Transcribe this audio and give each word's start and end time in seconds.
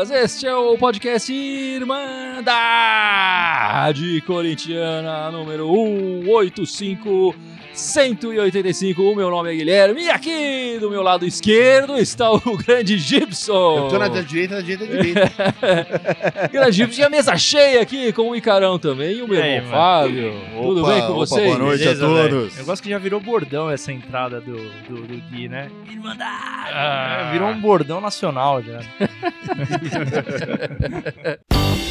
Irmãs! 0.00 0.10
Este 0.10 0.46
é 0.46 0.54
o 0.54 0.78
podcast 0.78 1.30
Irmandade 1.32 2.50
Corintiana 4.22 5.30
número 5.30 5.68
185 6.24 7.34
185. 7.80 9.02
O 9.02 9.16
meu 9.16 9.30
nome 9.30 9.52
é 9.52 9.56
Guilherme 9.56 10.02
e 10.04 10.10
aqui 10.10 10.76
do 10.80 10.90
meu 10.90 11.02
lado 11.02 11.26
esquerdo 11.26 11.96
está 11.96 12.30
o 12.30 12.56
grande 12.58 12.98
Gibson. 12.98 13.84
Eu 13.84 13.88
tô 13.88 13.98
na 13.98 14.08
direita, 14.08 14.56
na 14.56 14.60
direita, 14.60 14.94
na 14.94 15.02
direita. 15.02 15.32
grande 16.52 16.72
Gibson 16.76 17.00
e 17.00 17.04
a 17.04 17.10
mesa 17.10 17.36
cheia 17.36 17.80
aqui 17.82 18.12
com 18.12 18.30
o 18.30 18.36
Icarão 18.36 18.78
também 18.78 19.16
e 19.16 19.22
o 19.22 19.28
meu 19.28 19.38
E 19.38 19.42
aí, 19.42 19.54
irmão 19.56 19.70
mano? 19.70 19.82
Fábio. 19.82 20.34
Tudo 20.62 20.82
Opa, 20.82 20.92
bem 20.92 21.00
com 21.00 21.06
opa, 21.06 21.14
vocês? 21.14 21.46
boa 21.46 21.58
noite 21.58 21.78
Beleza, 21.84 22.04
a 22.04 22.08
todos. 22.08 22.22
velho? 22.22 22.50
Eu 22.58 22.64
gosto 22.64 22.82
que 22.82 22.90
já 22.90 22.98
virou 22.98 23.20
bordão 23.20 23.70
essa 23.70 23.92
entrada 23.92 24.40
do, 24.40 24.56
do, 24.88 25.02
do 25.06 25.16
Gui, 25.30 25.48
né? 25.48 25.70
Irmandade! 25.90 26.70
Ah. 26.72 27.30
Virou 27.32 27.48
um 27.48 27.60
bordão 27.60 28.00
nacional 28.00 28.62
já. 28.62 28.80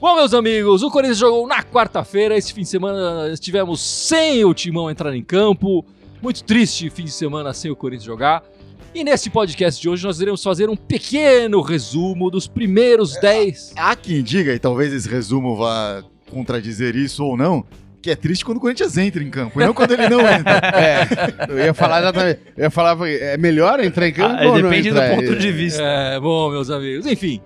Bom, 0.00 0.14
meus 0.14 0.32
amigos, 0.32 0.82
o 0.82 0.90
Corinthians 0.90 1.18
jogou 1.18 1.46
na 1.46 1.62
quarta-feira. 1.62 2.36
Esse 2.36 2.52
fim 2.52 2.62
de 2.62 2.68
semana 2.68 3.28
estivemos 3.32 3.80
sem 3.80 4.44
o 4.44 4.54
Timão 4.54 4.88
entrar 4.90 5.14
em 5.14 5.22
campo. 5.24 5.84
Muito 6.22 6.44
triste 6.44 6.88
fim 6.90 7.04
de 7.04 7.10
semana 7.10 7.52
sem 7.52 7.70
o 7.70 7.76
Corinthians 7.76 8.04
jogar. 8.04 8.42
E 8.94 9.02
nesse 9.02 9.28
podcast 9.28 9.80
de 9.80 9.88
hoje 9.88 10.04
nós 10.06 10.20
iremos 10.20 10.42
fazer 10.42 10.70
um 10.70 10.76
pequeno 10.76 11.60
resumo 11.60 12.30
dos 12.30 12.46
primeiros 12.46 13.14
10. 13.20 13.74
Há 13.76 13.96
quem 13.96 14.22
diga, 14.22 14.54
e 14.54 14.58
talvez 14.58 14.92
esse 14.92 15.08
resumo 15.08 15.56
vá 15.56 16.02
contradizer 16.30 16.94
isso 16.96 17.24
ou 17.24 17.36
não, 17.36 17.64
que 18.00 18.10
é 18.10 18.16
triste 18.16 18.44
quando 18.44 18.58
o 18.58 18.60
Corinthians 18.60 18.96
entra 18.96 19.22
em 19.22 19.30
campo, 19.30 19.60
e 19.60 19.64
não 19.66 19.74
quando 19.74 19.92
ele 19.92 20.08
não 20.08 20.20
entra. 20.26 20.60
É, 20.74 21.46
eu 21.52 21.58
ia 21.58 21.74
falar 21.74 22.00
exatamente. 22.00 22.40
Eu 22.56 22.64
ia 22.64 22.70
falar, 22.70 22.96
é 23.08 23.36
melhor 23.36 23.78
entrar 23.82 24.08
em 24.08 24.12
campo 24.12 24.36
Ah, 24.40 24.46
ou 24.46 24.54
não 24.60 24.62
depende 24.70 24.90
do 24.90 24.96
entrar? 24.96 25.16
ponto 25.16 25.36
de 25.36 25.52
vista. 25.52 25.82
É, 25.82 26.18
bom, 26.20 26.50
meus 26.50 26.70
amigos. 26.70 27.06
Enfim, 27.06 27.40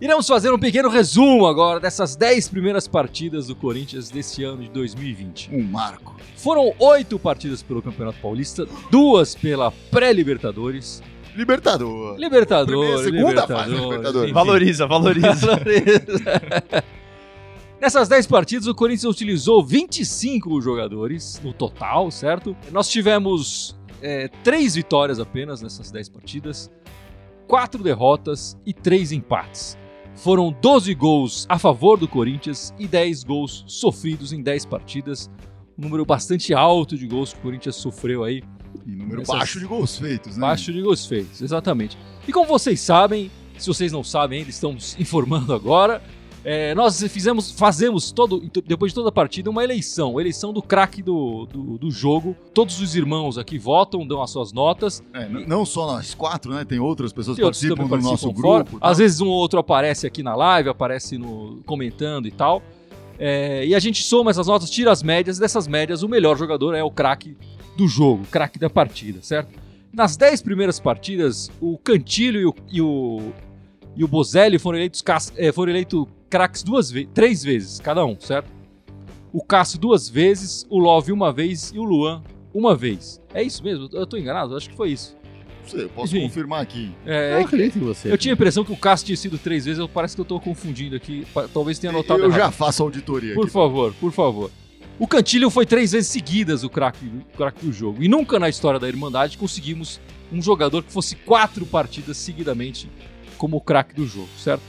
iremos 0.00 0.26
fazer 0.26 0.52
um 0.52 0.58
pequeno 0.58 0.88
resumo 0.88 1.46
agora 1.46 1.78
dessas 1.78 2.16
10 2.16 2.48
primeiras 2.48 2.88
partidas 2.88 3.46
do 3.48 3.54
Corinthians 3.56 4.10
desse 4.10 4.42
ano 4.44 4.62
de 4.62 4.70
2020. 4.70 5.50
Um 5.52 5.62
marco. 5.62 6.16
Foram 6.36 6.72
oito 6.78 7.18
partidas 7.18 7.62
pelo 7.62 7.82
Campeonato 7.82 8.18
Paulista, 8.20 8.66
duas 8.90 9.34
pela 9.34 9.70
pré-Libertadores. 9.90 11.02
Libertador. 11.36 12.16
Libertadores, 12.18 13.02
Primeira- 13.02 13.42
segunda 13.42 13.46
fase 13.46 13.70
da 13.70 13.80
Libertadores. 13.80 13.90
Libertadores. 13.90 14.24
enfim. 14.24 14.32
Valoriza, 14.34 14.86
valoriza. 14.86 16.84
Nessas 17.80 18.08
10 18.08 18.26
partidas, 18.26 18.66
o 18.66 18.74
Corinthians 18.74 19.14
utilizou 19.14 19.64
25 19.64 20.60
jogadores 20.60 21.40
no 21.42 21.52
total, 21.52 22.10
certo? 22.10 22.54
Nós 22.70 22.88
tivemos 22.90 23.74
é, 24.02 24.28
três 24.44 24.74
vitórias 24.74 25.18
apenas 25.18 25.62
nessas 25.62 25.90
10 25.90 26.10
partidas, 26.10 26.70
quatro 27.46 27.82
derrotas 27.82 28.54
e 28.66 28.74
três 28.74 29.12
empates. 29.12 29.78
Foram 30.22 30.54
12 30.60 30.94
gols 30.94 31.46
a 31.48 31.58
favor 31.58 31.98
do 31.98 32.06
Corinthians 32.06 32.74
e 32.78 32.86
10 32.86 33.24
gols 33.24 33.64
sofridos 33.66 34.32
em 34.32 34.42
10 34.42 34.66
partidas. 34.66 35.30
Um 35.78 35.82
número 35.84 36.04
bastante 36.04 36.52
alto 36.52 36.96
de 36.96 37.06
gols 37.06 37.32
que 37.32 37.38
o 37.38 37.42
Corinthians 37.42 37.76
sofreu 37.76 38.22
aí 38.22 38.42
E 38.86 38.90
número 38.90 39.22
Essas- 39.22 39.34
baixo 39.36 39.58
de 39.58 39.66
gols 39.66 39.96
feitos, 39.98 40.36
né? 40.36 40.40
Baixo 40.42 40.72
de 40.72 40.82
gols 40.82 41.06
feitos, 41.06 41.40
exatamente. 41.40 41.96
E 42.28 42.32
como 42.32 42.46
vocês 42.46 42.80
sabem, 42.80 43.30
se 43.58 43.66
vocês 43.66 43.90
não 43.92 44.04
sabem 44.04 44.40
ainda, 44.40 44.50
estamos 44.50 44.94
informando 45.00 45.54
agora. 45.54 46.02
É, 46.44 46.74
nós 46.74 47.02
fizemos, 47.04 47.50
fazemos 47.50 48.10
todo, 48.12 48.42
depois 48.66 48.92
de 48.92 48.94
toda 48.94 49.10
a 49.10 49.12
partida, 49.12 49.50
uma 49.50 49.62
eleição, 49.62 50.18
eleição 50.18 50.52
do 50.52 50.62
craque 50.62 51.02
do, 51.02 51.46
do, 51.46 51.76
do 51.78 51.90
jogo. 51.90 52.34
Todos 52.54 52.80
os 52.80 52.94
irmãos 52.94 53.36
aqui 53.36 53.58
votam, 53.58 54.06
dão 54.06 54.22
as 54.22 54.30
suas 54.30 54.52
notas. 54.52 55.02
É, 55.12 55.26
n- 55.28 55.44
não 55.46 55.66
só 55.66 55.86
nós 55.86 56.14
quatro, 56.14 56.52
né? 56.54 56.64
Tem 56.64 56.78
outras 56.78 57.12
pessoas 57.12 57.36
que 57.36 57.42
E 57.42 57.44
outros 57.44 57.60
participam 57.62 57.86
do 57.88 58.02
nosso 58.02 58.26
participam 58.26 58.40
fora. 58.40 58.64
grupo. 58.64 58.80
tá? 58.80 58.88
Às 58.88 58.98
vezes 58.98 59.20
um 59.20 59.28
ou 59.28 59.34
outro 59.34 59.58
aparece 59.58 60.06
aqui 60.06 60.22
na 60.22 60.34
live, 60.34 60.68
aparece 60.70 61.18
no 61.18 61.60
comentando 61.66 62.26
e 62.26 62.30
tal. 62.30 62.62
É, 63.18 63.66
e 63.66 63.74
a 63.74 63.78
gente 63.78 64.02
soma 64.02 64.30
essas 64.30 64.46
notas, 64.46 64.70
tira 64.70 64.90
as 64.90 65.02
médias, 65.02 65.36
e 65.36 65.40
dessas 65.40 65.66
médias 65.68 66.02
o 66.02 66.08
melhor 66.08 66.38
jogador 66.38 66.74
é 66.74 66.82
o 66.82 66.90
craque 66.90 67.36
do 67.76 67.86
jogo, 67.86 68.22
o 68.22 68.26
craque 68.26 68.58
da 68.58 68.70
partida, 68.70 69.18
certo? 69.22 69.50
Nas 69.92 70.16
10 70.16 70.40
primeiras 70.40 70.80
partidas, 70.80 71.50
o 71.60 71.76
Cantilho 71.76 72.40
e 72.40 72.46
o, 72.46 72.54
e 72.72 72.80
o, 72.80 73.32
e 73.94 74.02
o 74.04 74.08
Bozelli 74.08 74.58
foram 74.58 74.78
eleitos, 74.78 75.04
eh, 75.36 75.52
foram 75.52 75.70
eleitos 75.70 76.06
craques 76.30 76.62
duas 76.62 76.90
ve 76.90 77.06
três 77.12 77.42
vezes, 77.42 77.80
cada 77.80 78.04
um, 78.06 78.16
certo? 78.18 78.48
O 79.32 79.42
Cássio 79.44 79.78
duas 79.78 80.08
vezes, 80.08 80.64
o 80.70 80.78
Love 80.78 81.12
uma 81.12 81.32
vez 81.32 81.72
e 81.74 81.78
o 81.78 81.84
Luan 81.84 82.22
uma 82.54 82.74
vez. 82.74 83.20
É 83.34 83.42
isso 83.42 83.62
mesmo? 83.62 83.88
Eu 83.92 84.06
tô 84.06 84.16
enganado? 84.16 84.56
Acho 84.56 84.70
que 84.70 84.76
foi 84.76 84.90
isso. 84.90 85.16
Não 85.62 85.68
sei, 85.68 85.84
eu 85.84 85.88
posso 85.90 86.16
Enfim. 86.16 86.26
confirmar 86.26 86.60
aqui. 86.62 86.92
É, 87.06 87.34
Eu 87.34 87.36
é 87.36 87.38
que- 87.40 87.44
acredito 87.46 87.78
em 87.78 87.82
você. 87.82 88.12
eu 88.12 88.18
tinha 88.18 88.32
a 88.32 88.34
impressão 88.34 88.64
que 88.64 88.72
o 88.72 88.76
Cássio 88.76 89.06
tinha 89.06 89.16
sido 89.16 89.38
três 89.38 89.64
vezes, 89.66 89.78
eu- 89.78 89.88
parece 89.88 90.14
que 90.16 90.20
eu 90.20 90.24
tô 90.24 90.40
confundindo 90.40 90.96
aqui. 90.96 91.26
Talvez 91.52 91.78
tenha 91.78 91.92
anotado 91.92 92.20
eu 92.22 92.26
errado. 92.28 92.38
já 92.38 92.50
faço 92.50 92.82
auditoria 92.82 93.34
Por 93.34 93.44
aqui. 93.44 93.52
favor, 93.52 93.92
por 94.00 94.10
favor. 94.12 94.50
O 94.98 95.06
Cantilho 95.06 95.48
foi 95.48 95.64
três 95.64 95.92
vezes 95.92 96.08
seguidas 96.10 96.62
o 96.64 96.68
craque 96.68 97.06
o 97.06 97.36
craque 97.36 97.64
do 97.64 97.72
jogo. 97.72 98.02
E 98.02 98.08
nunca 98.08 98.38
na 98.38 98.48
história 98.48 98.78
da 98.80 98.88
Irmandade 98.88 99.38
conseguimos 99.38 100.00
um 100.32 100.42
jogador 100.42 100.82
que 100.82 100.92
fosse 100.92 101.14
quatro 101.16 101.64
partidas 101.64 102.16
seguidamente 102.16 102.90
como 103.38 103.56
o 103.56 103.60
craque 103.60 103.94
do 103.94 104.06
jogo, 104.06 104.28
certo? 104.38 104.62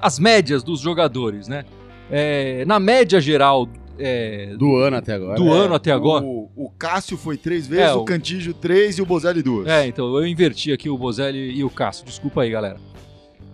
As 0.00 0.18
médias 0.18 0.62
dos 0.62 0.80
jogadores, 0.80 1.48
né? 1.48 1.64
É, 2.10 2.64
na 2.66 2.78
média 2.78 3.20
geral 3.20 3.68
é, 3.98 4.54
do, 4.58 4.76
ano 4.76 4.96
até 4.98 5.14
agora. 5.14 5.36
do 5.38 5.48
É. 5.48 5.58
ano 5.58 5.74
até 5.74 5.90
agora. 5.90 6.24
O, 6.24 6.50
o 6.54 6.70
Cássio 6.70 7.16
foi 7.16 7.36
três 7.36 7.66
vezes, 7.66 7.86
É, 7.86 7.94
o 7.94 8.00
o- 8.02 8.04
Cantígio 8.04 8.52
três 8.54 8.98
e 8.98 9.02
o 9.02 9.06
Bozelli 9.06 9.42
duas. 9.42 9.66
É, 9.66 9.86
então 9.86 10.14
eu 10.16 10.26
inverti 10.26 10.72
aqui 10.72 10.88
o 10.90 10.96
Bozelli 10.98 11.50
e 11.56 11.64
o 11.64 11.70
Cássio. 11.70 12.04
Desculpa 12.04 12.42
aí, 12.42 12.50
galera. 12.50 12.76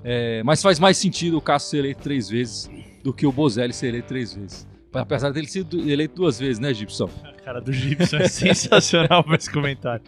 É, 0.05 0.43
mas 0.45 0.61
faz 0.61 0.79
mais 0.81 0.97
sentido 0.99 1.39
o 1.39 1.41
Cássio 1.41 1.71
ser 1.71 1.79
eleito 1.79 2.03
três 2.03 2.29
vezes 2.29 2.69
do 3.05 3.13
que 3.13 3.25
o 3.27 3.31
Bozelli 3.33 3.73
ser 3.73 3.87
eleito 3.89 4.09
três 4.09 4.35
vezes. 4.35 4.67
Apesar 4.93 5.31
dele 5.31 5.47
ser 5.47 5.65
eleito 5.73 6.17
duas 6.17 6.39
vezes, 6.39 6.59
né, 6.59 6.75
Gibson? 6.75 7.09
A 7.25 7.33
cara 7.43 7.61
do 7.61 7.73
Gibson 7.73 8.17
é 8.19 8.27
sensacional 8.29 9.25
pra 9.25 9.37
esse 9.37 9.51
comentário. 9.51 10.03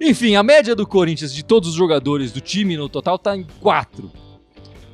Enfim, 0.00 0.36
a 0.36 0.42
média 0.42 0.76
do 0.76 0.86
Corinthians 0.86 1.34
de 1.34 1.42
todos 1.44 1.70
os 1.70 1.74
jogadores 1.74 2.30
do 2.32 2.40
time 2.40 2.76
no 2.76 2.88
total 2.88 3.18
tá 3.18 3.36
em 3.36 3.44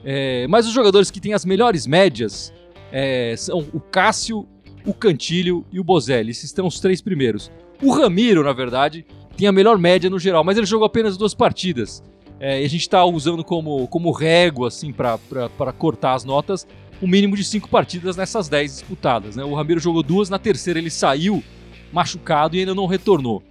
4. 0.03 0.49
mas 0.49 0.67
os 0.67 0.73
jogadores 0.73 1.11
que 1.11 1.21
têm 1.21 1.35
as 1.35 1.45
melhores 1.45 1.87
médias 1.87 2.53
é, 2.91 3.35
são 3.37 3.61
o 3.73 3.81
Cássio, 3.81 4.47
o 4.85 4.93
Cantilho 4.93 5.65
e 5.73 5.81
o 5.81 5.85
Bozelli. 5.85 6.31
Esses 6.31 6.51
são 6.51 6.67
os 6.67 6.81
três 6.81 7.01
primeiros. 7.01 7.51
O 7.83 7.91
Ramiro, 7.91 8.45
na 8.45 8.53
verdade, 8.53 9.05
tem 9.37 9.49
a 9.49 9.53
melhor 9.53 9.79
média 9.79 10.11
no 10.11 10.19
geral, 10.19 10.45
mas 10.45 10.57
ele 10.57 10.67
jogou 10.67 10.87
apenas 10.87 11.17
duas 11.17 11.35
partidas. 11.35 12.03
É, 12.39 12.61
e 12.61 12.65
a 12.65 12.69
gente 12.69 12.89
tá 12.89 13.05
usando 13.05 13.45
como, 13.45 13.87
como 13.89 14.11
régua, 14.11 14.69
assim, 14.69 14.93
para 14.93 15.19
cortar 15.79 16.15
as 16.15 16.25
notas, 16.25 16.67
um 17.01 17.07
mínimo 17.07 17.37
de 17.37 17.45
cinco 17.45 17.69
partidas 17.69 18.17
nessas 18.17 18.49
10 18.49 18.73
disputadas. 18.73 19.37
Né? 19.37 19.45
O 19.45 19.55
Ramiro 19.55 19.81
jogou 19.81 20.03
duas, 20.03 20.29
na 20.29 20.39
terceira 20.39 20.79
ele 20.79 20.91
saiu 20.91 21.43
machucado 21.93 22.57
e 22.57 22.61
ainda 22.61 22.75
não 22.75 22.87
retornou. 22.87 23.43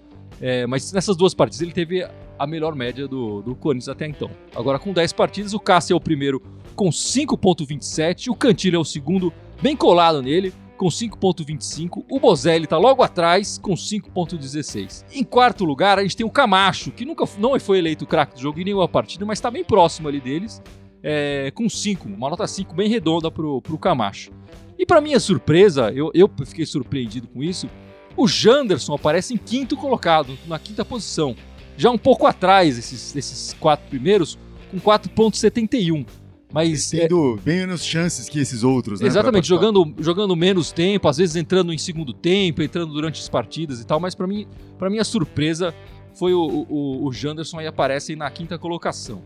É, 0.41 0.65
mas 0.65 0.91
nessas 0.91 1.15
duas 1.15 1.33
partidas 1.33 1.61
ele 1.61 1.71
teve 1.71 2.05
a 2.41 2.47
melhor 2.47 2.73
média 2.73 3.07
do, 3.07 3.43
do 3.43 3.55
Corinthians 3.55 3.87
até 3.87 4.07
então. 4.07 4.31
Agora, 4.55 4.79
com 4.79 4.91
10 4.91 5.13
partidas, 5.13 5.53
o 5.53 5.59
Cássio 5.59 5.93
é 5.93 5.95
o 5.97 6.01
primeiro 6.01 6.41
com 6.75 6.89
5,27, 6.89 8.29
o 8.29 8.35
Cantilho 8.35 8.77
é 8.77 8.79
o 8.79 8.83
segundo, 8.83 9.31
bem 9.61 9.75
colado 9.75 10.23
nele, 10.23 10.51
com 10.75 10.87
5,25. 10.87 12.03
O 12.09 12.19
Bozelli 12.19 12.65
tá 12.65 12.79
logo 12.79 13.03
atrás, 13.03 13.59
com 13.59 13.75
5,16. 13.75 15.05
Em 15.13 15.23
quarto 15.23 15.63
lugar, 15.63 15.99
a 15.99 16.01
gente 16.01 16.17
tem 16.17 16.25
o 16.25 16.31
Camacho, 16.31 16.91
que 16.91 17.05
nunca 17.05 17.25
não 17.37 17.59
foi 17.59 17.77
eleito 17.77 18.05
o 18.05 18.07
craque 18.07 18.33
do 18.33 18.41
jogo 18.41 18.59
em 18.59 18.63
nenhuma 18.63 18.87
partida, 18.87 19.23
mas 19.23 19.39
tá 19.39 19.51
bem 19.51 19.63
próximo 19.63 20.07
ali 20.07 20.19
deles, 20.19 20.63
é, 21.03 21.51
com 21.53 21.69
5, 21.69 22.07
uma 22.07 22.27
nota 22.31 22.47
5 22.47 22.73
bem 22.73 22.89
redonda 22.89 23.29
pro, 23.29 23.61
pro 23.61 23.77
Camacho. 23.77 24.31
E 24.79 24.83
para 24.83 24.99
minha 24.99 25.19
surpresa, 25.19 25.91
eu, 25.91 26.09
eu 26.15 26.27
fiquei 26.43 26.65
surpreendido 26.65 27.27
com 27.27 27.43
isso, 27.43 27.69
o 28.17 28.27
Janderson 28.27 28.95
aparece 28.95 29.35
em 29.35 29.37
quinto 29.37 29.77
colocado, 29.77 30.35
na 30.47 30.57
quinta 30.57 30.83
posição. 30.83 31.35
Já 31.81 31.89
um 31.89 31.97
pouco 31.97 32.27
atrás 32.27 32.75
desses, 32.75 33.11
desses 33.11 33.55
quatro 33.59 33.89
primeiros, 33.89 34.37
com 34.69 34.79
4,71. 34.79 36.05
Mas 36.53 36.93
é, 36.93 37.07
Tendo 37.07 37.39
bem 37.43 37.61
menos 37.61 37.83
chances 37.83 38.29
que 38.29 38.39
esses 38.39 38.61
outros, 38.61 39.01
né? 39.01 39.07
exatamente, 39.07 39.47
jogando, 39.47 39.91
jogando 39.97 40.35
menos 40.35 40.71
tempo, 40.71 41.07
às 41.07 41.17
vezes 41.17 41.35
entrando 41.35 41.73
em 41.73 41.79
segundo 41.79 42.13
tempo, 42.13 42.61
entrando 42.61 42.93
durante 42.93 43.19
as 43.19 43.27
partidas 43.27 43.81
e 43.81 43.85
tal, 43.87 43.99
mas 43.99 44.13
para 44.13 44.27
mim, 44.27 44.45
para 44.77 44.91
minha 44.91 45.03
surpresa, 45.03 45.73
foi 46.13 46.35
o, 46.35 46.67
o, 46.69 47.07
o 47.07 47.11
Janderson 47.11 47.57
aí 47.57 47.65
aparece 47.65 48.15
na 48.15 48.29
quinta 48.29 48.59
colocação. 48.59 49.23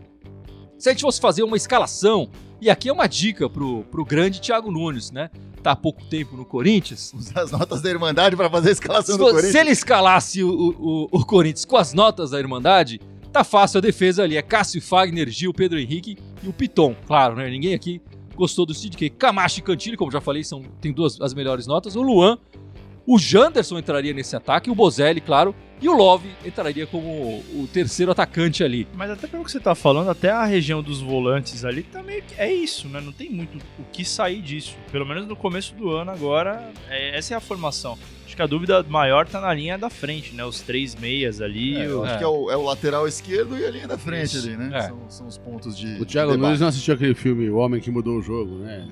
Se 0.78 0.88
a 0.88 0.92
gente 0.92 1.02
fosse 1.02 1.20
fazer 1.20 1.42
uma 1.42 1.58
escalação, 1.58 2.30
e 2.58 2.70
aqui 2.70 2.88
é 2.88 2.92
uma 2.92 3.06
dica 3.06 3.50
pro, 3.50 3.84
pro 3.90 4.02
grande 4.02 4.40
Thiago 4.40 4.70
Nunes, 4.70 5.10
né? 5.10 5.28
Tá 5.66 5.72
há 5.72 5.76
pouco 5.76 6.04
tempo 6.04 6.36
no 6.36 6.44
Corinthians, 6.44 7.12
Usar 7.12 7.40
as 7.40 7.50
notas 7.50 7.82
da 7.82 7.90
Irmandade 7.90 8.36
pra 8.36 8.48
fazer 8.48 8.68
a 8.68 8.72
escalação 8.72 9.14
se, 9.16 9.18
do 9.18 9.24
Corinthians. 9.24 9.50
se 9.52 9.58
ele 9.58 9.70
escalasse 9.70 10.44
o, 10.44 10.48
o- 10.48 11.08
o 11.10 11.24
Corinthians 11.26 11.64
com 11.64 11.76
as 11.76 11.92
notas 11.92 12.30
da 12.30 12.38
Irmandade, 12.38 13.00
tá 13.32 13.42
fácil 13.42 13.78
a 13.78 13.80
defesa 13.80 14.22
ali. 14.22 14.36
É 14.36 14.42
Cássio 14.42 14.80
Fagner, 14.80 15.28
Gil, 15.28 15.52
Pedro 15.52 15.76
Henrique 15.78 16.16
e 16.40 16.48
o 16.48 16.52
Piton. 16.52 16.94
Claro, 17.06 17.34
né? 17.34 17.50
Ninguém 17.50 17.74
aqui 17.74 18.00
gostou 18.36 18.64
do 18.64 18.72
Sid 18.72 18.96
Camacho 19.18 19.58
e 19.58 19.62
Cantilho, 19.62 19.96
como 19.98 20.12
já 20.12 20.20
falei, 20.20 20.44
são, 20.44 20.62
tem 20.80 20.92
duas 20.92 21.20
as 21.20 21.34
melhores 21.34 21.66
notas. 21.66 21.96
O 21.96 22.02
Luan, 22.02 22.38
O 23.06 23.18
Janderson 23.18 23.78
entraria 23.78 24.12
nesse 24.12 24.34
ataque, 24.34 24.68
o 24.68 24.74
Bozelli, 24.74 25.20
claro, 25.20 25.54
e 25.80 25.88
o 25.88 25.92
Love 25.92 26.28
entraria 26.44 26.86
como 26.86 27.38
o 27.54 27.68
terceiro 27.72 28.10
atacante 28.10 28.64
ali. 28.64 28.88
Mas 28.94 29.10
até 29.10 29.26
pelo 29.28 29.44
que 29.44 29.50
você 29.52 29.60
tá 29.60 29.74
falando, 29.76 30.10
até 30.10 30.30
a 30.30 30.44
região 30.44 30.82
dos 30.82 31.00
volantes 31.00 31.64
ali 31.64 31.82
tá 31.84 32.02
meio 32.02 32.22
que. 32.22 32.34
É 32.36 32.52
isso, 32.52 32.88
né? 32.88 33.00
Não 33.00 33.12
tem 33.12 33.30
muito 33.30 33.58
o 33.78 33.84
que 33.92 34.04
sair 34.04 34.40
disso. 34.42 34.74
Pelo 34.90 35.06
menos 35.06 35.26
no 35.28 35.36
começo 35.36 35.74
do 35.74 35.90
ano 35.90 36.10
agora, 36.10 36.72
é- 36.88 37.16
essa 37.16 37.34
é 37.34 37.36
a 37.36 37.40
formação. 37.40 37.96
Acho 38.26 38.34
que 38.34 38.42
a 38.42 38.46
dúvida 38.46 38.84
maior 38.88 39.24
tá 39.26 39.40
na 39.40 39.54
linha 39.54 39.78
da 39.78 39.88
frente, 39.88 40.34
né? 40.34 40.44
Os 40.44 40.60
três 40.60 40.96
meias 40.96 41.40
ali. 41.40 41.76
É, 41.76 41.86
eu 41.86 42.00
o- 42.00 42.04
acho 42.04 42.14
É. 42.14 42.18
que 42.18 42.24
é 42.24 42.26
o, 42.26 42.50
é 42.50 42.56
o 42.56 42.62
lateral 42.62 43.06
esquerdo 43.06 43.56
e 43.56 43.64
a 43.64 43.70
linha 43.70 43.86
da 43.86 43.96
frente 43.96 44.36
Isso, 44.36 44.46
ali, 44.48 44.56
né? 44.56 44.70
é. 44.74 44.82
São, 44.82 44.98
são 45.08 45.26
os 45.28 45.38
pontos 45.38 45.78
de. 45.78 46.00
O 46.00 46.04
Thiago 46.04 46.32
de 46.32 46.38
Nunes 46.38 46.58
não 46.60 46.66
assistiu 46.68 46.94
aquele 46.94 47.14
filme 47.14 47.48
O 47.48 47.56
Homem 47.56 47.80
que 47.80 47.88
Mudou 47.90 48.18
o 48.18 48.22
Jogo, 48.22 48.58
né? 48.58 48.84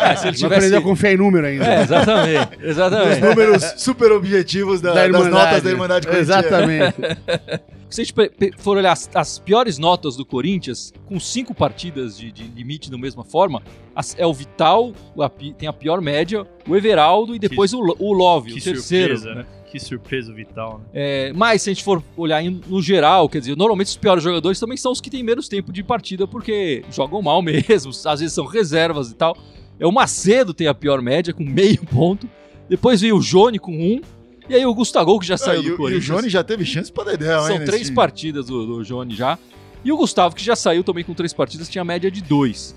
É, 0.00 0.16
se 0.16 0.26
ele 0.26 0.32
Não 0.32 0.32
tivesse... 0.32 0.44
aprendeu 0.56 0.78
a 0.80 0.82
confiar 0.82 1.12
em 1.12 1.16
número 1.16 1.46
ainda. 1.46 1.64
É, 1.64 1.82
exatamente, 1.82 2.56
Os 2.58 2.64
exatamente. 2.64 3.20
números 3.20 3.74
super 3.78 4.10
objetivos 4.12 4.80
da- 4.80 4.92
das 4.94 5.28
notas 5.28 5.62
da 5.62 5.70
Irmandade 5.70 6.06
Corintiana. 6.06 6.40
Exatamente. 6.40 6.96
Se 7.90 8.02
a 8.02 8.04
gente 8.04 8.14
for 8.58 8.76
olhar 8.76 8.92
as, 8.92 9.08
as 9.14 9.38
piores 9.38 9.78
notas 9.78 10.14
do 10.16 10.24
Corinthians, 10.24 10.92
com 11.06 11.18
cinco 11.18 11.54
partidas 11.54 12.18
de, 12.18 12.30
de 12.30 12.44
limite 12.44 12.90
da 12.90 12.98
mesma 12.98 13.24
forma, 13.24 13.62
as- 13.94 14.14
é 14.18 14.26
o 14.26 14.32
Vital, 14.32 14.92
o 15.16 15.22
a 15.22 15.28
tem 15.28 15.68
a 15.68 15.72
pior 15.72 16.00
média, 16.00 16.46
o 16.68 16.76
Everaldo 16.76 17.34
e 17.34 17.38
depois 17.38 17.72
o, 17.72 17.80
Lo- 17.80 17.96
o 17.98 18.12
Love, 18.12 18.52
Que 18.52 18.58
o 18.58 18.62
terceiro. 18.62 19.16
surpresa, 19.16 19.34
né? 19.42 19.46
Que 19.70 19.78
surpresa 19.80 20.32
o 20.32 20.34
Vital, 20.34 20.78
né? 20.78 20.84
É, 20.94 21.32
mas 21.34 21.62
se 21.62 21.70
a 21.70 21.72
gente 21.72 21.84
for 21.84 22.02
olhar 22.16 22.42
em- 22.42 22.60
no 22.68 22.80
geral, 22.82 23.28
quer 23.28 23.38
dizer, 23.40 23.56
normalmente 23.56 23.88
os 23.88 23.96
piores 23.96 24.22
jogadores 24.22 24.58
também 24.60 24.76
são 24.76 24.92
os 24.92 25.00
que 25.00 25.08
têm 25.10 25.22
menos 25.22 25.48
tempo 25.48 25.72
de 25.72 25.82
partida, 25.82 26.26
porque 26.26 26.84
jogam 26.90 27.20
mal 27.22 27.40
mesmo, 27.42 27.90
às 28.04 28.20
vezes 28.20 28.32
são 28.34 28.44
reservas 28.46 29.10
e 29.10 29.14
tal. 29.14 29.36
É 29.80 29.86
o 29.86 29.92
Macedo 29.92 30.52
tem 30.52 30.66
a 30.66 30.74
pior 30.74 31.00
média, 31.00 31.32
com 31.32 31.44
meio 31.44 31.84
ponto. 31.86 32.28
Depois 32.68 33.00
veio 33.00 33.16
o 33.16 33.22
Jone 33.22 33.58
com 33.58 33.72
um. 33.72 34.00
E 34.48 34.54
aí 34.54 34.64
o 34.64 34.74
Gustavo, 34.74 35.18
que 35.18 35.26
já 35.26 35.34
Ah, 35.34 35.38
saiu 35.38 35.60
e, 35.60 35.64
do 35.64 35.68
o- 35.68 35.70
e 35.70 35.74
o 35.74 35.76
Corinthians. 35.76 36.04
Johnny 36.04 36.28
já 36.28 36.42
teve 36.42 36.64
chance 36.64 36.90
pra 36.90 37.04
Dedéu, 37.04 37.42
São 37.42 37.56
hein, 37.56 37.64
três 37.64 37.90
partidas 37.90 38.46
do, 38.46 38.66
do 38.66 38.84
Jone 38.84 39.14
já. 39.14 39.38
E 39.84 39.92
o 39.92 39.96
Gustavo, 39.96 40.34
que 40.34 40.42
já 40.44 40.56
saiu 40.56 40.82
também 40.82 41.04
com 41.04 41.14
três 41.14 41.32
partidas, 41.32 41.68
tinha 41.68 41.84
média 41.84 42.10
de 42.10 42.22
dois. 42.22 42.74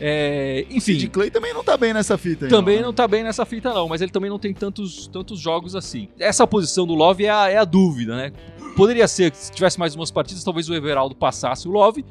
É, 0.00 0.66
enfim, 0.70 0.94
Sid 0.94 1.08
Clay 1.08 1.30
também 1.30 1.54
não 1.54 1.62
tá 1.62 1.76
bem 1.76 1.94
nessa 1.94 2.18
fita 2.18 2.46
aí. 2.46 2.50
também 2.50 2.78
né? 2.78 2.82
não 2.82 2.92
tá 2.92 3.06
bem 3.06 3.22
nessa 3.22 3.46
fita, 3.46 3.72
não, 3.72 3.88
mas 3.88 4.02
ele 4.02 4.10
também 4.10 4.28
não 4.28 4.40
tem 4.40 4.52
tantos, 4.52 5.06
tantos 5.06 5.38
jogos 5.38 5.76
assim. 5.76 6.08
Essa 6.18 6.46
posição 6.48 6.84
do 6.84 6.94
Love 6.94 7.24
é 7.26 7.30
a, 7.30 7.48
é 7.48 7.56
a 7.58 7.64
dúvida, 7.64 8.16
né? 8.16 8.32
Poderia 8.76 9.06
ser 9.06 9.30
que 9.30 9.36
se 9.36 9.52
tivesse 9.52 9.78
mais 9.78 9.94
umas 9.94 10.10
partidas, 10.10 10.42
talvez 10.42 10.68
o 10.68 10.74
Everaldo 10.74 11.14
passasse 11.14 11.68
o 11.68 11.70
Love. 11.70 12.04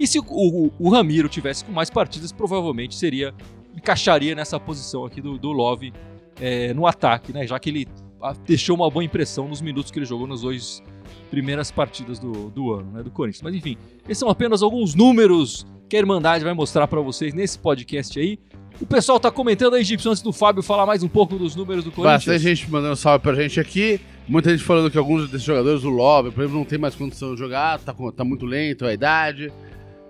E 0.00 0.06
se 0.06 0.18
o, 0.18 0.24
o, 0.28 0.72
o 0.80 0.90
Ramiro 0.90 1.28
tivesse 1.28 1.64
com 1.64 1.70
mais 1.70 1.90
partidas, 1.90 2.32
provavelmente 2.32 2.96
seria. 2.96 3.32
encaixaria 3.76 4.34
nessa 4.34 4.58
posição 4.58 5.04
aqui 5.04 5.20
do, 5.20 5.38
do 5.38 5.52
Love 5.52 5.92
é, 6.40 6.74
no 6.74 6.88
ataque, 6.88 7.32
né? 7.32 7.46
Já 7.46 7.56
que 7.60 7.70
ele 7.70 7.86
ah, 7.88 8.07
deixou 8.46 8.76
uma 8.76 8.90
boa 8.90 9.04
impressão 9.04 9.48
nos 9.48 9.60
minutos 9.60 9.90
que 9.90 9.98
ele 9.98 10.06
jogou 10.06 10.26
nas 10.26 10.40
duas 10.42 10.82
primeiras 11.30 11.70
partidas 11.70 12.18
do, 12.18 12.50
do 12.50 12.72
ano, 12.72 12.92
né? 12.92 13.02
Do 13.02 13.10
Corinthians. 13.10 13.42
Mas 13.42 13.54
enfim, 13.54 13.76
esses 14.04 14.18
são 14.18 14.28
apenas 14.28 14.62
alguns 14.62 14.94
números 14.94 15.66
que 15.88 15.96
a 15.96 15.98
Irmandade 16.00 16.44
vai 16.44 16.52
mostrar 16.54 16.86
pra 16.86 17.00
vocês 17.00 17.32
nesse 17.34 17.58
podcast 17.58 18.18
aí. 18.18 18.38
O 18.80 18.86
pessoal 18.86 19.18
tá 19.18 19.30
comentando 19.30 19.74
aí, 19.74 19.82
Gibson, 19.82 20.10
antes 20.10 20.22
do 20.22 20.32
Fábio 20.32 20.62
falar 20.62 20.86
mais 20.86 21.02
um 21.02 21.08
pouco 21.08 21.36
dos 21.36 21.56
números 21.56 21.84
do 21.84 21.90
Corinthians. 21.90 22.24
Bastante 22.24 22.38
gente 22.42 22.70
mandando 22.70 22.94
salve 22.94 23.22
pra 23.22 23.34
gente 23.34 23.58
aqui. 23.58 24.00
Muita 24.28 24.50
gente 24.50 24.62
falando 24.62 24.90
que 24.90 24.96
alguns 24.98 25.28
desses 25.30 25.46
jogadores, 25.46 25.82
o 25.84 25.88
Love, 25.88 26.30
por 26.30 26.42
exemplo, 26.42 26.58
não 26.58 26.64
tem 26.64 26.78
mais 26.78 26.94
condição 26.94 27.32
de 27.34 27.40
jogar, 27.40 27.78
tá, 27.80 27.94
tá 28.14 28.22
muito 28.24 28.46
lento 28.46 28.84
a 28.86 28.92
idade. 28.92 29.50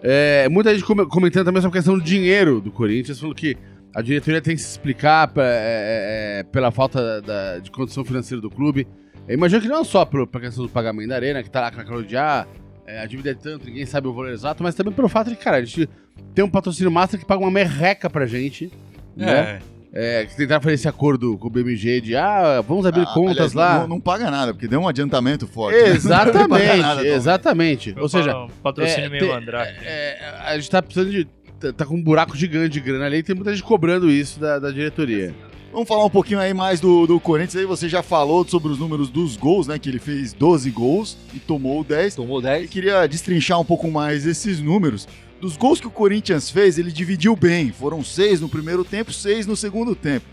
É, 0.03 0.49
muita 0.51 0.73
gente 0.75 0.85
come- 0.85 1.07
comentando 1.07 1.47
também 1.47 1.63
sobre 1.63 1.79
a 1.79 1.81
questão 1.81 1.97
do 1.99 2.05
dinheiro 2.05 2.61
do 2.61 2.71
Corinthians, 2.71 3.19
falando 3.19 3.35
que 3.37 3.57
a 3.95 4.03
diretoria 4.03 4.41
tem 4.41 4.55
que 4.55 4.63
se 4.63 4.69
explicar 4.71 5.29
pra- 5.29 5.45
é, 5.45 6.41
é, 6.41 6.43
pela 6.45 6.71
falta 6.71 7.21
da- 7.23 7.59
de 7.59 7.71
condição 7.71 8.05
financeira 8.05 8.41
do 8.41 8.51
clube. 8.51 8.87
Eu 9.27 9.35
imagino 9.35 9.61
que 9.61 9.69
não 9.69 9.85
só 9.85 10.05
pra 10.05 10.27
questão 10.41 10.65
do 10.65 10.71
pagamento 10.71 11.09
da 11.09 11.17
arena, 11.17 11.43
que 11.43 11.51
tá 11.51 11.61
lá 11.61 11.71
com 11.71 11.81
aquela 11.81 12.03
de 12.03 12.17
ah, 12.17 12.47
é, 12.87 13.01
a 13.01 13.07
dívida 13.07 13.31
é 13.31 13.35
tanto, 13.35 13.67
ninguém 13.67 13.85
sabe 13.85 14.09
o 14.09 14.13
valor 14.15 14.31
exato, 14.31 14.63
mas 14.63 14.75
também 14.75 14.93
pelo 14.93 15.09
fato 15.09 15.29
de, 15.31 15.37
cara, 15.37 15.59
a 15.59 15.65
gente 15.65 15.89
tem 16.35 16.45
um 16.45 16.49
patrocínio 16.51 16.91
master 16.91 17.19
que 17.21 17.27
paga 17.27 17.41
uma 17.43 17.51
merreca 17.51 18.09
pra 18.09 18.25
gente. 18.27 18.73
Né? 19.17 19.59
É, 19.93 20.27
que 20.27 20.37
tentaram 20.37 20.61
fazer 20.63 20.75
esse 20.75 20.87
acordo 20.87 21.37
com 21.39 21.47
o 21.49 21.51
BMG 21.51 22.01
de 22.03 22.15
ah, 22.15 22.61
vamos 22.67 22.85
abrir 22.87 23.01
Ah, 23.03 23.07
contas 23.07 23.37
aliás, 23.37 23.53
lá. 23.55 23.79
Não, 23.81 23.89
não 23.89 24.01
paga 24.01 24.31
nada, 24.31 24.53
porque 24.53 24.69
deu 24.69 24.81
um 24.81 24.87
adiantamento 24.87 25.47
forte. 25.47 25.77
né? 25.81 25.89
Exatamente, 25.89 26.77
nada, 26.83 27.07
exatamente. 27.07 27.95
Ou 27.99 28.09
seja, 28.09 28.37
um 28.37 28.49
patrocínio 28.63 29.07
é, 29.07 29.09
meio 29.09 29.29
mandrake. 29.29 29.79
é, 29.83 30.35
a 30.47 30.57
gente 30.57 30.71
tá 30.71 30.83
precisando 30.83 31.11
de. 31.11 31.27
Tá- 31.61 31.73
Tá 31.73 31.87
com 31.87 31.95
um 31.97 32.03
buraco 32.03 32.37
gigante 32.37 32.71
de 32.71 32.81
grana 32.81 33.07
ali 33.07 33.19
e 33.19 33.23
tem 33.23 33.35
muita 33.35 33.53
gente 33.53 33.63
cobrando 33.65 34.11
isso 34.11 34.39
da, 34.41 34.59
da 34.59 34.71
diretoria. 34.71 35.35
Vamos 35.73 35.87
falar 35.87 36.05
um 36.05 36.11
pouquinho 36.11 36.41
aí 36.41 36.55
mais 36.55 36.81
do, 36.81 37.07
do 37.07 37.21
Corinthians. 37.21 37.57
Aí 37.57 37.67
você 37.67 37.89
já 37.89 38.03
falou 38.03 38.47
sobre 38.49 38.73
os 38.73 38.79
números 38.79 39.11
dos 39.11 39.37
gols, 39.37 39.67
né? 39.67 39.79
Que 39.79 39.89
ele 39.91 39.99
fez 39.99 40.33
12 40.33 40.71
gols 40.71 41.19
e 41.35 41.39
tomou 41.39 41.85
10. 41.85 42.15
Tomou 42.15 42.39
Eu 42.39 42.43
10. 42.43 42.71
queria 42.71 43.07
destrinchar 43.07 43.61
um 43.61 43.65
pouco 43.65 43.91
mais 43.91 44.25
esses 44.27 44.61
números. 44.61 45.07
Dos 45.41 45.57
gols 45.59 45.79
que 45.79 45.87
o 45.87 45.91
Corinthians 45.91 46.51
fez, 46.51 46.79
ele 46.79 46.91
dividiu 46.91 47.37
bem. 47.37 47.71
Foram 47.71 48.03
seis 48.03 48.41
no 48.41 48.49
primeiro 48.49 48.83
tempo, 48.83 49.13
seis 49.13 49.47
no 49.47 49.55
segundo 49.55 49.95
tempo. 49.95 50.25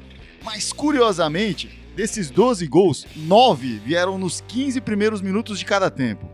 Mas 0.43 0.71
curiosamente, 0.71 1.69
desses 1.95 2.29
12 2.29 2.65
gols, 2.67 3.05
nove 3.15 3.79
vieram 3.85 4.17
nos 4.17 4.41
15 4.47 4.79
primeiros 4.81 5.21
minutos 5.21 5.59
de 5.59 5.65
cada 5.65 5.89
tempo. 5.91 6.27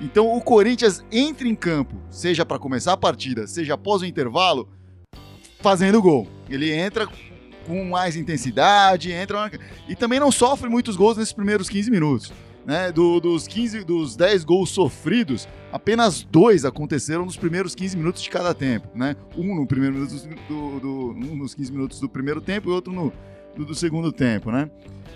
Então 0.00 0.36
o 0.36 0.40
Corinthians 0.40 1.04
entra 1.10 1.48
em 1.48 1.54
campo, 1.54 1.96
seja 2.10 2.46
para 2.46 2.58
começar 2.58 2.92
a 2.92 2.96
partida, 2.96 3.46
seja 3.46 3.74
após 3.74 4.02
o 4.02 4.06
intervalo, 4.06 4.68
fazendo 5.60 6.00
gol. 6.00 6.28
Ele 6.48 6.72
entra 6.72 7.06
com 7.66 7.84
mais 7.84 8.16
intensidade, 8.16 9.10
entra 9.12 9.50
e 9.88 9.94
também 9.96 10.18
não 10.20 10.30
sofre 10.32 10.68
muitos 10.68 10.96
gols 10.96 11.16
nesses 11.18 11.32
primeiros 11.32 11.68
15 11.68 11.90
minutos. 11.90 12.32
Né? 12.64 12.92
Do- 12.92 13.18
dos 13.18 13.46
15, 13.48 13.82
dos 13.82 14.14
10 14.14 14.44
gols 14.44 14.70
sofridos, 14.70 15.48
apenas 15.72 16.22
dois 16.22 16.64
aconteceram 16.66 17.24
nos 17.24 17.36
primeiros 17.36 17.74
15 17.74 17.96
minutos 17.96 18.20
de 18.22 18.28
cada 18.28 18.52
tempo, 18.52 18.88
né? 18.94 19.16
Um 19.36 19.54
no 19.56 19.66
primeiro 19.66 19.94
minuto 19.96 20.14
do, 20.48 20.78
do- 20.80 21.10
um 21.12 21.36
nos 21.36 21.54
15 21.54 21.72
minutos 21.72 21.98
do 21.98 22.08
primeiro 22.10 22.42
tempo 22.42 22.68
e 22.68 22.72
outro 22.72 22.92
no 22.92 23.10
do, 23.56 23.64
do 23.64 23.74
segundo 23.74 24.12
tempo, 24.12 24.50
né? 24.52 24.70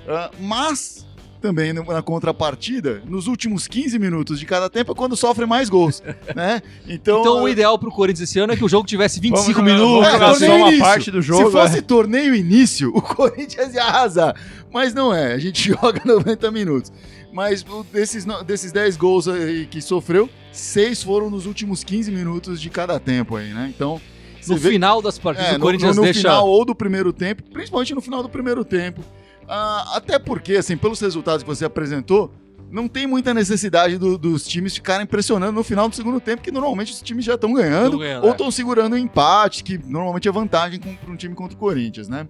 Ah, 0.09 0.31
mas 0.41 1.07
também 1.43 1.73
no- 1.73 1.85
na 1.85 2.01
contrapartida, 2.01 3.03
nos 3.05 3.27
últimos 3.27 3.67
15 3.69 3.99
minutos 3.99 4.39
de 4.41 4.47
cada 4.47 4.71
tempo 4.71 4.93
é 4.93 4.95
quando 4.95 5.17
sofre 5.17 5.45
mais 5.45 5.69
gols, 5.69 6.03
né? 6.35 6.63
Então, 6.89 7.21
Então 7.21 7.43
o 7.43 7.49
ideal 7.49 7.79
pro 7.79 7.91
Corinthians 7.91 8.31
esse 8.31 8.39
ano 8.39 8.53
é 8.53 8.57
que 8.57 8.65
o 8.65 8.69
jogo 8.69 8.87
tivesse 8.87 9.21
25 9.21 9.53
Vamos 9.61 9.71
jogar- 9.73 10.13
minutos. 10.19 10.43
É, 10.43 10.47
só 10.47 10.57
uma 10.57 10.69
início. 10.69 10.79
parte 10.85 11.11
do 11.11 11.21
jogo. 11.21 11.47
se 11.47 11.53
fosse 11.53 11.79
é. 11.79 11.83
torneio 11.83 12.35
início, 12.35 12.89
o 12.97 13.03
Corinthians 13.03 13.75
ia 13.75 13.83
arrasar. 13.85 14.35
Mas 14.73 14.95
não 14.95 15.13
é, 15.13 15.35
a 15.35 15.39
gente 15.39 15.69
joga 15.75 16.01
90 16.05 16.51
minutos. 16.51 16.91
Mas 17.33 17.65
desses, 17.93 18.25
no- 18.25 18.43
desses 18.45 18.73
10 18.73 18.97
gols 18.97 19.27
aí 19.29 19.67
que 19.67 19.83
sofreu, 19.83 20.31
seis 20.53 21.03
foram 21.03 21.29
nos 21.29 21.45
últimos 21.47 21.83
15 21.83 22.11
minutos 22.11 22.61
de 22.61 22.71
cada 22.71 23.01
tempo 23.01 23.37
aí, 23.37 23.53
né? 23.55 23.73
Então, 23.75 24.01
No 24.47 24.57
vê- 24.57 24.71
final 24.71 25.01
das 25.01 25.19
partidas, 25.19 25.53
é, 25.53 25.55
o 25.55 25.59
no, 25.59 25.65
Corinthians 25.65 25.97
no, 25.97 26.03
no 26.03 26.05
deixa. 26.05 26.21
final 26.21 26.47
ou 26.47 26.65
do 26.65 26.75
primeiro 26.75 27.13
tempo, 27.13 27.43
principalmente 27.51 27.95
no 27.95 28.01
final 28.03 28.23
do 28.23 28.29
primeiro 28.29 28.65
tempo. 28.65 29.01
Ah, 29.49 29.93
até 29.97 30.19
porque, 30.19 30.55
assim, 30.57 30.77
pelos 30.77 31.01
resultados 31.01 31.43
que 31.43 31.49
você 31.49 31.65
apresentou, 31.65 32.33
não 32.71 32.89
tem 32.89 33.07
muita 33.07 33.35
necessidade 33.35 33.99
do- 33.99 34.17
dos 34.17 34.47
times 34.47 34.75
ficarem 34.75 35.05
pressionando 35.07 35.53
no 35.53 35.63
final 35.63 35.89
do 35.89 35.95
segundo 35.95 36.19
tempo, 36.21 36.43
que 36.43 36.51
normalmente 36.51 36.93
os 36.93 37.03
times 37.03 37.25
já 37.25 37.35
estão 37.35 37.53
ganhando, 37.53 37.99
ganhando, 37.99 38.23
ou 38.25 38.31
é. 38.31 38.33
estão 38.33 38.51
segurando 38.51 38.95
o 38.95 38.99
empate, 38.99 39.63
que 39.63 39.77
normalmente 39.79 40.27
é 40.27 40.33
vantagem 40.33 40.81
para 40.81 41.13
um 41.13 41.17
time 41.17 41.35
contra 41.35 41.55
o 41.55 41.59
Corinthians, 41.61 42.09
né? 42.09 42.27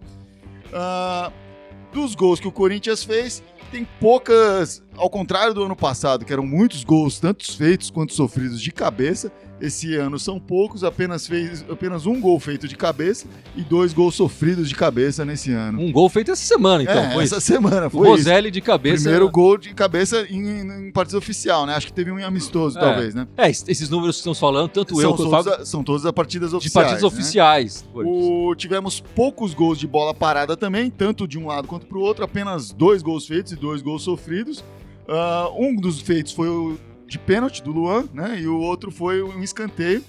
Ah, 0.72 1.30
dos 1.92 2.14
gols 2.14 2.40
que 2.40 2.48
o 2.48 2.52
Corinthians 2.52 3.04
fez, 3.04 3.42
tem 3.70 3.86
poucas. 4.00 4.82
Ao 4.96 5.08
contrário 5.08 5.54
do 5.54 5.62
ano 5.62 5.76
passado, 5.76 6.24
que 6.24 6.32
eram 6.32 6.44
muitos 6.44 6.82
gols, 6.84 7.20
tanto 7.20 7.50
feitos 7.56 7.90
quanto 7.90 8.12
sofridos 8.14 8.60
de 8.60 8.72
cabeça. 8.72 9.30
Esse 9.64 9.94
ano 9.94 10.18
são 10.18 10.40
poucos, 10.40 10.82
apenas 10.82 11.24
fez 11.24 11.64
apenas 11.70 12.04
um 12.04 12.20
gol 12.20 12.40
feito 12.40 12.66
de 12.66 12.74
cabeça 12.76 13.26
e 13.56 13.62
dois 13.62 13.92
gols 13.92 14.16
sofridos 14.16 14.68
de 14.68 14.74
cabeça 14.74 15.24
nesse 15.24 15.52
ano. 15.52 15.80
Um 15.80 15.92
gol 15.92 16.08
feito 16.08 16.32
essa 16.32 16.42
semana, 16.44 16.82
então. 16.82 16.96
é, 16.96 17.12
foi 17.12 17.22
essa 17.22 17.36
isso. 17.38 17.46
semana 17.46 17.86
O 17.86 17.90
foi 17.90 18.00
isso. 18.08 18.16
Roselli 18.16 18.50
de 18.50 18.60
cabeça. 18.60 19.02
Primeiro 19.04 19.30
gol 19.30 19.56
de 19.56 19.72
cabeça 19.72 20.26
em, 20.28 20.88
em 20.88 20.90
partida 20.90 21.16
oficial, 21.16 21.64
né? 21.64 21.74
Acho 21.76 21.86
que 21.86 21.92
teve 21.92 22.10
um 22.10 22.18
em 22.18 22.24
amistoso, 22.24 22.76
É. 22.76 22.80
talvez, 22.80 23.14
né? 23.14 23.28
É, 23.36 23.48
es- 23.48 23.64
esses 23.68 23.88
números 23.88 24.16
que 24.16 24.20
estamos 24.20 24.40
falando, 24.40 24.68
tanto 24.68 24.94
eu 24.94 25.00
São 25.00 25.10
quanto 25.16 25.28
o 25.28 25.30
Fábio, 25.30 25.52
a- 25.54 25.64
são 25.64 25.84
todas 25.84 26.04
as 26.04 26.10
partidas 26.12 26.50
de 26.50 26.56
oficiais. 26.56 26.86
partidas 26.88 27.02
né? 27.02 27.06
oficiais. 27.16 27.84
O- 27.94 28.54
tivemos 28.56 28.98
poucos 29.14 29.54
gols 29.54 29.78
de 29.78 29.86
bola 29.86 30.12
parada 30.12 30.56
também, 30.56 30.90
tanto 30.90 31.28
de 31.28 31.38
um 31.38 31.46
lado 31.46 31.68
quanto 31.68 31.86
pro 31.86 32.00
outro, 32.00 32.24
apenas 32.24 32.72
dois 32.72 33.00
gols 33.00 33.28
feitos 33.28 33.52
e 33.52 33.56
dois 33.56 33.80
gols 33.80 34.02
sofridos. 34.02 34.64
Ah, 35.08 35.48
um 35.56 35.76
dos 35.76 36.00
feitos 36.00 36.32
foi 36.32 36.48
o 36.48 36.76
de 37.12 37.18
pênalti 37.18 37.62
do 37.62 37.70
Luan, 37.70 38.04
né? 38.14 38.40
E 38.40 38.46
o 38.48 38.58
outro 38.58 38.90
foi 38.90 39.22
um 39.22 39.42
escanteio, 39.42 40.02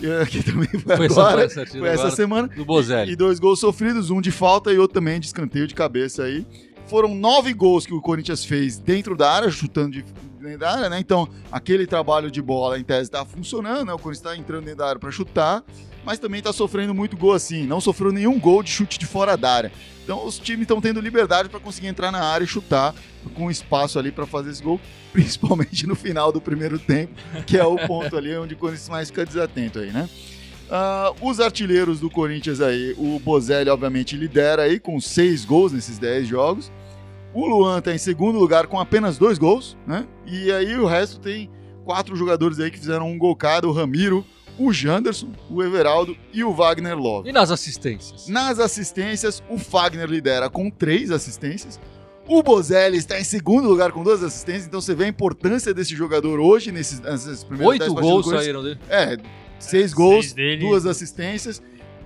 eh, 0.00 0.24
que 0.26 0.40
também 0.42 0.68
foi, 0.68 0.96
Foi 0.96 1.06
essa 1.06 1.20
agora, 1.20 1.48
partida 1.48 1.68
foi 1.80 1.88
essa 1.88 2.02
agora 2.02 2.16
semana. 2.16 2.48
do 2.48 2.64
Bozelli. 2.64 3.12
E 3.12 3.16
dois 3.16 3.38
gols 3.40 3.58
sofridos, 3.58 4.08
um 4.10 4.20
de 4.20 4.30
falta 4.30 4.72
e 4.72 4.78
outro 4.78 4.94
também 4.94 5.18
de 5.18 5.26
escanteio 5.26 5.66
de 5.66 5.74
cabeça 5.74 6.22
aí. 6.22 6.46
Foram 6.86 7.14
nove 7.14 7.52
gols 7.52 7.84
que 7.86 7.92
o 7.92 8.00
Corinthians 8.00 8.44
fez 8.44 8.78
dentro 8.78 9.16
da 9.16 9.32
área, 9.32 9.50
chutando 9.50 9.90
de, 9.90 10.04
dentro 10.44 10.60
da 10.60 10.72
área, 10.72 10.90
né? 10.90 10.98
Então, 10.98 11.28
aquele 11.50 11.86
trabalho 11.86 12.30
de 12.30 12.40
bola, 12.40 12.78
em 12.78 12.84
tese, 12.84 13.10
tá 13.10 13.24
funcionando, 13.24 13.86
né? 13.86 13.92
O 13.92 13.98
Corinthians 13.98 14.32
tá 14.32 14.36
entrando 14.36 14.64
dentro 14.64 14.78
da 14.78 14.88
área 14.88 15.00
pra 15.00 15.10
chutar, 15.10 15.62
mas 16.04 16.18
também 16.18 16.42
tá 16.42 16.52
sofrendo 16.52 16.94
muito 16.94 17.16
gol 17.16 17.32
assim. 17.32 17.66
Não 17.66 17.80
sofreu 17.80 18.12
nenhum 18.12 18.38
gol 18.38 18.62
de 18.62 18.70
chute 18.70 18.98
de 18.98 19.06
fora 19.06 19.36
da 19.36 19.52
área. 19.52 19.72
Então, 20.02 20.24
os 20.24 20.38
times 20.38 20.62
estão 20.62 20.80
tendo 20.80 21.00
liberdade 21.00 21.48
para 21.48 21.58
conseguir 21.58 21.86
entrar 21.86 22.12
na 22.12 22.22
área 22.22 22.44
e 22.44 22.48
chutar 22.48 22.94
com 23.34 23.50
espaço 23.50 23.98
ali 23.98 24.12
para 24.12 24.26
fazer 24.26 24.50
esse 24.50 24.62
gol, 24.62 24.78
principalmente 25.12 25.86
no 25.86 25.94
final 25.94 26.30
do 26.30 26.40
primeiro 26.40 26.78
tempo, 26.78 27.14
que 27.46 27.56
é 27.56 27.64
o 27.64 27.76
ponto 27.86 28.16
ali 28.16 28.36
onde 28.36 28.54
o 28.54 28.56
Corinthians 28.56 28.88
mais 28.88 29.08
fica 29.08 29.24
desatento 29.24 29.78
aí, 29.78 29.90
né? 29.90 30.08
Ah, 30.70 31.12
os 31.20 31.40
artilheiros 31.40 32.00
do 32.00 32.10
Corinthians 32.10 32.60
aí, 32.60 32.94
o 32.96 33.18
Bozelli 33.18 33.70
obviamente 33.70 34.16
lidera 34.16 34.62
aí 34.62 34.80
com 34.80 35.00
seis 35.00 35.44
gols 35.44 35.72
nesses 35.72 35.98
10 35.98 36.26
jogos. 36.26 36.70
O 37.34 37.46
Luan 37.46 37.80
tá 37.80 37.92
em 37.92 37.98
segundo 37.98 38.38
lugar 38.38 38.68
com 38.68 38.78
apenas 38.78 39.18
dois 39.18 39.38
gols, 39.38 39.76
né? 39.86 40.06
E 40.24 40.52
aí 40.52 40.78
o 40.78 40.86
resto 40.86 41.18
tem 41.18 41.50
quatro 41.84 42.14
jogadores 42.14 42.60
aí 42.60 42.70
que 42.70 42.78
fizeram 42.78 43.10
um 43.10 43.18
gol 43.18 43.34
cada, 43.34 43.66
o 43.66 43.72
Ramiro, 43.72 44.24
o 44.58 44.72
Janderson, 44.72 45.32
o 45.50 45.62
Everaldo 45.62 46.16
e 46.32 46.44
o 46.44 46.52
Wagner 46.52 46.96
Love. 46.96 47.28
E 47.28 47.32
nas 47.32 47.50
assistências? 47.50 48.28
Nas 48.28 48.60
assistências, 48.60 49.42
o 49.50 49.58
Fagner 49.58 50.08
lidera 50.08 50.48
com 50.48 50.70
três 50.70 51.10
assistências. 51.10 51.80
O 52.26 52.42
Bozelli 52.42 52.96
está 52.96 53.20
em 53.20 53.24
segundo 53.24 53.68
lugar 53.68 53.92
com 53.92 54.02
duas 54.02 54.22
assistências, 54.22 54.66
então 54.66 54.80
você 54.80 54.94
vê 54.94 55.04
a 55.04 55.08
importância 55.08 55.74
desse 55.74 55.94
jogador 55.94 56.40
hoje 56.40 56.72
nesses, 56.72 57.00
nessas 57.00 57.44
primeiras 57.44 57.78
dez 57.80 57.90
Oito 57.90 58.00
gols 58.00 58.26
saíram 58.28 58.62
dele. 58.62 58.78
É, 58.88 59.18
seis 59.58 59.92
gols, 59.92 60.26
seis 60.26 60.32
dele. 60.32 60.60
duas 60.60 60.86
assistências. 60.86 61.60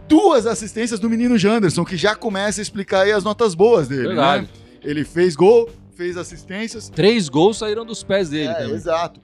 Duas 0.08 0.47
assistências 0.47 0.99
do 0.99 1.11
menino 1.11 1.37
Janderson, 1.37 1.85
que 1.85 1.97
já 1.97 2.16
começa 2.16 2.61
a 2.61 2.62
explicar 2.62 3.02
aí 3.02 3.12
as 3.12 3.23
notas 3.23 3.54
boas 3.54 3.88
dele, 3.88 4.08
Verdade. 4.08 4.42
né? 4.47 4.49
Ele 4.88 5.04
fez 5.04 5.37
gol, 5.37 5.68
fez 5.95 6.16
assistências. 6.16 6.88
Três 6.88 7.28
gols 7.28 7.59
saíram 7.59 7.85
dos 7.85 8.02
pés 8.02 8.30
dele 8.30 8.49
É, 8.49 8.54
também. 8.54 8.75
exato. 8.75 9.21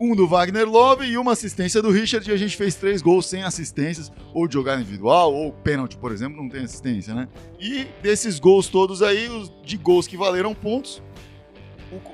Um 0.00 0.16
do 0.16 0.26
Wagner 0.26 0.68
Love 0.68 1.06
e 1.06 1.16
uma 1.16 1.32
assistência 1.32 1.80
do 1.80 1.90
Richard, 1.90 2.28
e 2.28 2.34
a 2.34 2.36
gente 2.36 2.56
fez 2.56 2.74
três 2.74 3.00
gols 3.00 3.26
sem 3.26 3.44
assistências, 3.44 4.10
ou 4.34 4.48
de 4.48 4.54
jogada 4.54 4.80
individual, 4.80 5.32
ou 5.32 5.52
pênalti, 5.52 5.96
por 5.96 6.10
exemplo, 6.10 6.42
não 6.42 6.48
tem 6.48 6.64
assistência, 6.64 7.14
né? 7.14 7.28
E 7.60 7.86
desses 8.02 8.40
gols 8.40 8.66
todos 8.66 9.02
aí, 9.02 9.28
de 9.64 9.76
gols 9.76 10.08
que 10.08 10.16
valeram 10.16 10.52
pontos, 10.52 11.00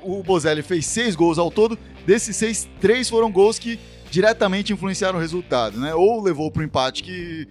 o, 0.03 0.19
o 0.19 0.23
Bozelli 0.23 0.61
fez 0.61 0.85
seis 0.85 1.15
gols 1.15 1.39
ao 1.39 1.49
todo, 1.49 1.75
desses 2.05 2.35
seis, 2.35 2.69
três 2.79 3.09
foram 3.09 3.31
gols 3.31 3.57
que 3.57 3.79
diretamente 4.11 4.71
influenciaram 4.71 5.17
o 5.17 5.21
resultado, 5.21 5.79
né? 5.79 5.95
Ou 5.95 6.21
levou 6.21 6.51
pro 6.51 6.63
empate 6.63 7.01
que 7.01 7.47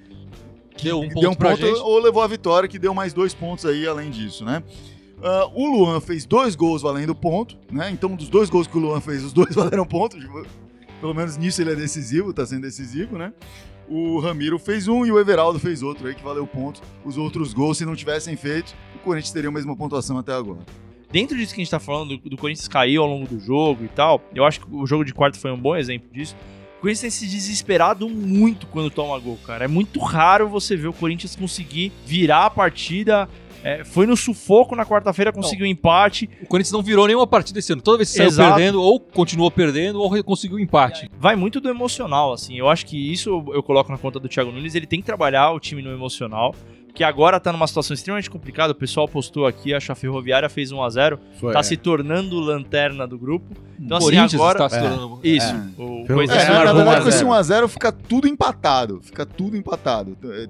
Deu 0.80 1.00
um 1.00 1.08
ponto 1.08 1.20
deu 1.20 1.30
um 1.30 1.34
ponto, 1.34 1.56
gente. 1.56 1.80
ou 1.80 1.98
levou 1.98 2.22
a 2.22 2.26
vitória 2.28 2.68
que 2.68 2.78
deu 2.78 2.94
mais 2.94 3.12
dois 3.12 3.34
pontos 3.34 3.66
aí 3.66 3.86
além 3.86 4.10
disso, 4.10 4.44
né? 4.44 4.62
Ah, 5.22 5.48
o 5.54 5.66
Luan 5.66 6.00
fez 6.00 6.24
dois 6.24 6.54
gols 6.54 6.82
valendo 6.82 7.14
ponto, 7.14 7.56
né? 7.70 7.90
Então, 7.90 8.14
dos 8.14 8.28
dois 8.28 8.48
gols 8.48 8.66
que 8.66 8.76
o 8.76 8.80
Luan 8.80 9.00
fez, 9.00 9.22
os 9.24 9.32
dois 9.32 9.52
valeram 9.56 9.84
ponto. 9.84 10.18
Tipo, 10.18 10.46
Pelo 11.00 11.14
menos 11.14 11.36
nisso 11.36 11.60
ele 11.60 11.72
é 11.72 11.76
decisivo, 11.76 12.32
tá 12.32 12.46
sendo 12.46 12.62
decisivo, 12.62 13.18
né? 13.18 13.32
O 13.88 14.20
Ramiro 14.20 14.58
fez 14.58 14.86
um 14.86 15.04
e 15.04 15.10
o 15.10 15.18
Everaldo 15.18 15.58
fez 15.58 15.82
outro 15.82 16.06
aí 16.06 16.14
que 16.14 16.22
valeu 16.22 16.46
ponto. 16.46 16.80
Os 17.04 17.18
outros 17.18 17.52
gols, 17.52 17.78
se 17.78 17.84
não 17.84 17.96
tivessem 17.96 18.36
feito, 18.36 18.74
o 18.94 18.98
Corinthians 19.00 19.32
teria 19.32 19.48
a 19.50 19.52
mesma 19.52 19.76
pontuação 19.76 20.16
até 20.16 20.32
agora. 20.32 20.60
Dentro 21.10 21.36
disso 21.36 21.52
que 21.52 21.60
a 21.60 21.64
gente 21.64 21.70
tá 21.70 21.80
falando, 21.80 22.16
do, 22.16 22.30
do 22.30 22.36
Corinthians 22.36 22.68
caiu 22.68 23.02
ao 23.02 23.08
longo 23.08 23.26
do 23.26 23.40
jogo 23.40 23.84
e 23.84 23.88
tal, 23.88 24.22
eu 24.32 24.44
acho 24.44 24.60
que 24.60 24.66
o 24.70 24.86
jogo 24.86 25.04
de 25.04 25.12
quarto 25.12 25.36
foi 25.38 25.50
um 25.50 25.58
bom 25.58 25.74
exemplo 25.74 26.08
disso. 26.12 26.36
O 26.78 26.80
Corinthians 26.82 27.00
tem 27.00 27.10
se 27.10 27.26
desesperado 27.26 28.08
muito 28.08 28.66
quando 28.68 28.90
toma 28.90 29.18
gol, 29.18 29.36
cara. 29.44 29.64
É 29.64 29.68
muito 29.68 29.98
raro 29.98 30.48
você 30.48 30.76
ver 30.76 30.86
o 30.86 30.92
Corinthians 30.92 31.34
conseguir 31.34 31.92
virar 32.06 32.46
a 32.46 32.50
partida. 32.50 33.28
É, 33.62 33.84
foi 33.84 34.06
no 34.06 34.16
sufoco 34.16 34.74
na 34.74 34.86
quarta-feira, 34.86 35.32
conseguiu 35.32 35.66
um 35.66 35.68
empate. 35.68 36.28
O 36.42 36.46
Corinthians 36.46 36.72
não 36.72 36.82
virou 36.82 37.06
nenhuma 37.06 37.26
partida 37.26 37.58
esse 37.58 37.72
ano. 37.72 37.82
Toda 37.82 37.98
vez 37.98 38.10
que 38.10 38.16
saiu 38.16 38.28
Exato. 38.28 38.54
perdendo, 38.54 38.82
ou 38.82 38.98
continuou 38.98 39.50
perdendo, 39.50 40.00
ou 40.00 40.24
conseguiu 40.24 40.58
empate. 40.58 41.10
Vai 41.18 41.36
muito 41.36 41.60
do 41.60 41.68
emocional, 41.68 42.32
assim. 42.32 42.56
Eu 42.56 42.68
acho 42.68 42.86
que 42.86 43.12
isso 43.12 43.44
eu 43.52 43.62
coloco 43.62 43.90
na 43.90 43.98
conta 43.98 44.18
do 44.18 44.28
Thiago 44.28 44.50
Nunes. 44.50 44.74
Ele 44.74 44.86
tem 44.86 45.00
que 45.00 45.06
trabalhar 45.06 45.50
o 45.52 45.60
time 45.60 45.82
no 45.82 45.90
emocional. 45.90 46.54
Que 46.94 47.04
agora 47.04 47.38
tá 47.40 47.52
numa 47.52 47.66
situação 47.66 47.94
extremamente 47.94 48.28
complicada. 48.28 48.72
O 48.72 48.74
pessoal 48.74 49.06
postou 49.08 49.46
aqui, 49.46 49.72
acho 49.72 49.86
que 49.86 49.92
a 49.92 49.94
Ferroviária 49.94 50.48
fez 50.48 50.72
1x0. 50.72 51.18
Foi, 51.38 51.52
Tá 51.52 51.60
é. 51.60 51.62
se 51.62 51.76
tornando 51.76 52.38
lanterna 52.40 53.06
do 53.06 53.16
grupo. 53.18 53.46
Então, 53.78 53.96
o 53.96 53.98
assim, 53.98 54.06
Corinthians 54.06 54.34
agora. 54.34 54.64
está 54.64 54.68
se 54.68 54.76
É. 54.76 54.80
tornando... 54.88 55.20
Isso. 55.24 55.46
É. 55.46 55.82
O 55.82 56.06
coisa 56.06 56.34
É, 56.34 56.44
na 56.48 56.52
marcou 56.54 56.74
verdade, 56.74 57.00
com 57.00 57.06
a 57.06 57.08
esse 57.08 57.18
zero. 57.48 57.66
1x0 57.66 57.68
fica 57.68 57.92
tudo 57.92 58.28
empatado. 58.28 59.00
Fica 59.02 59.24
tudo 59.24 59.56
empatado. 59.56 60.16
É, 60.24 60.46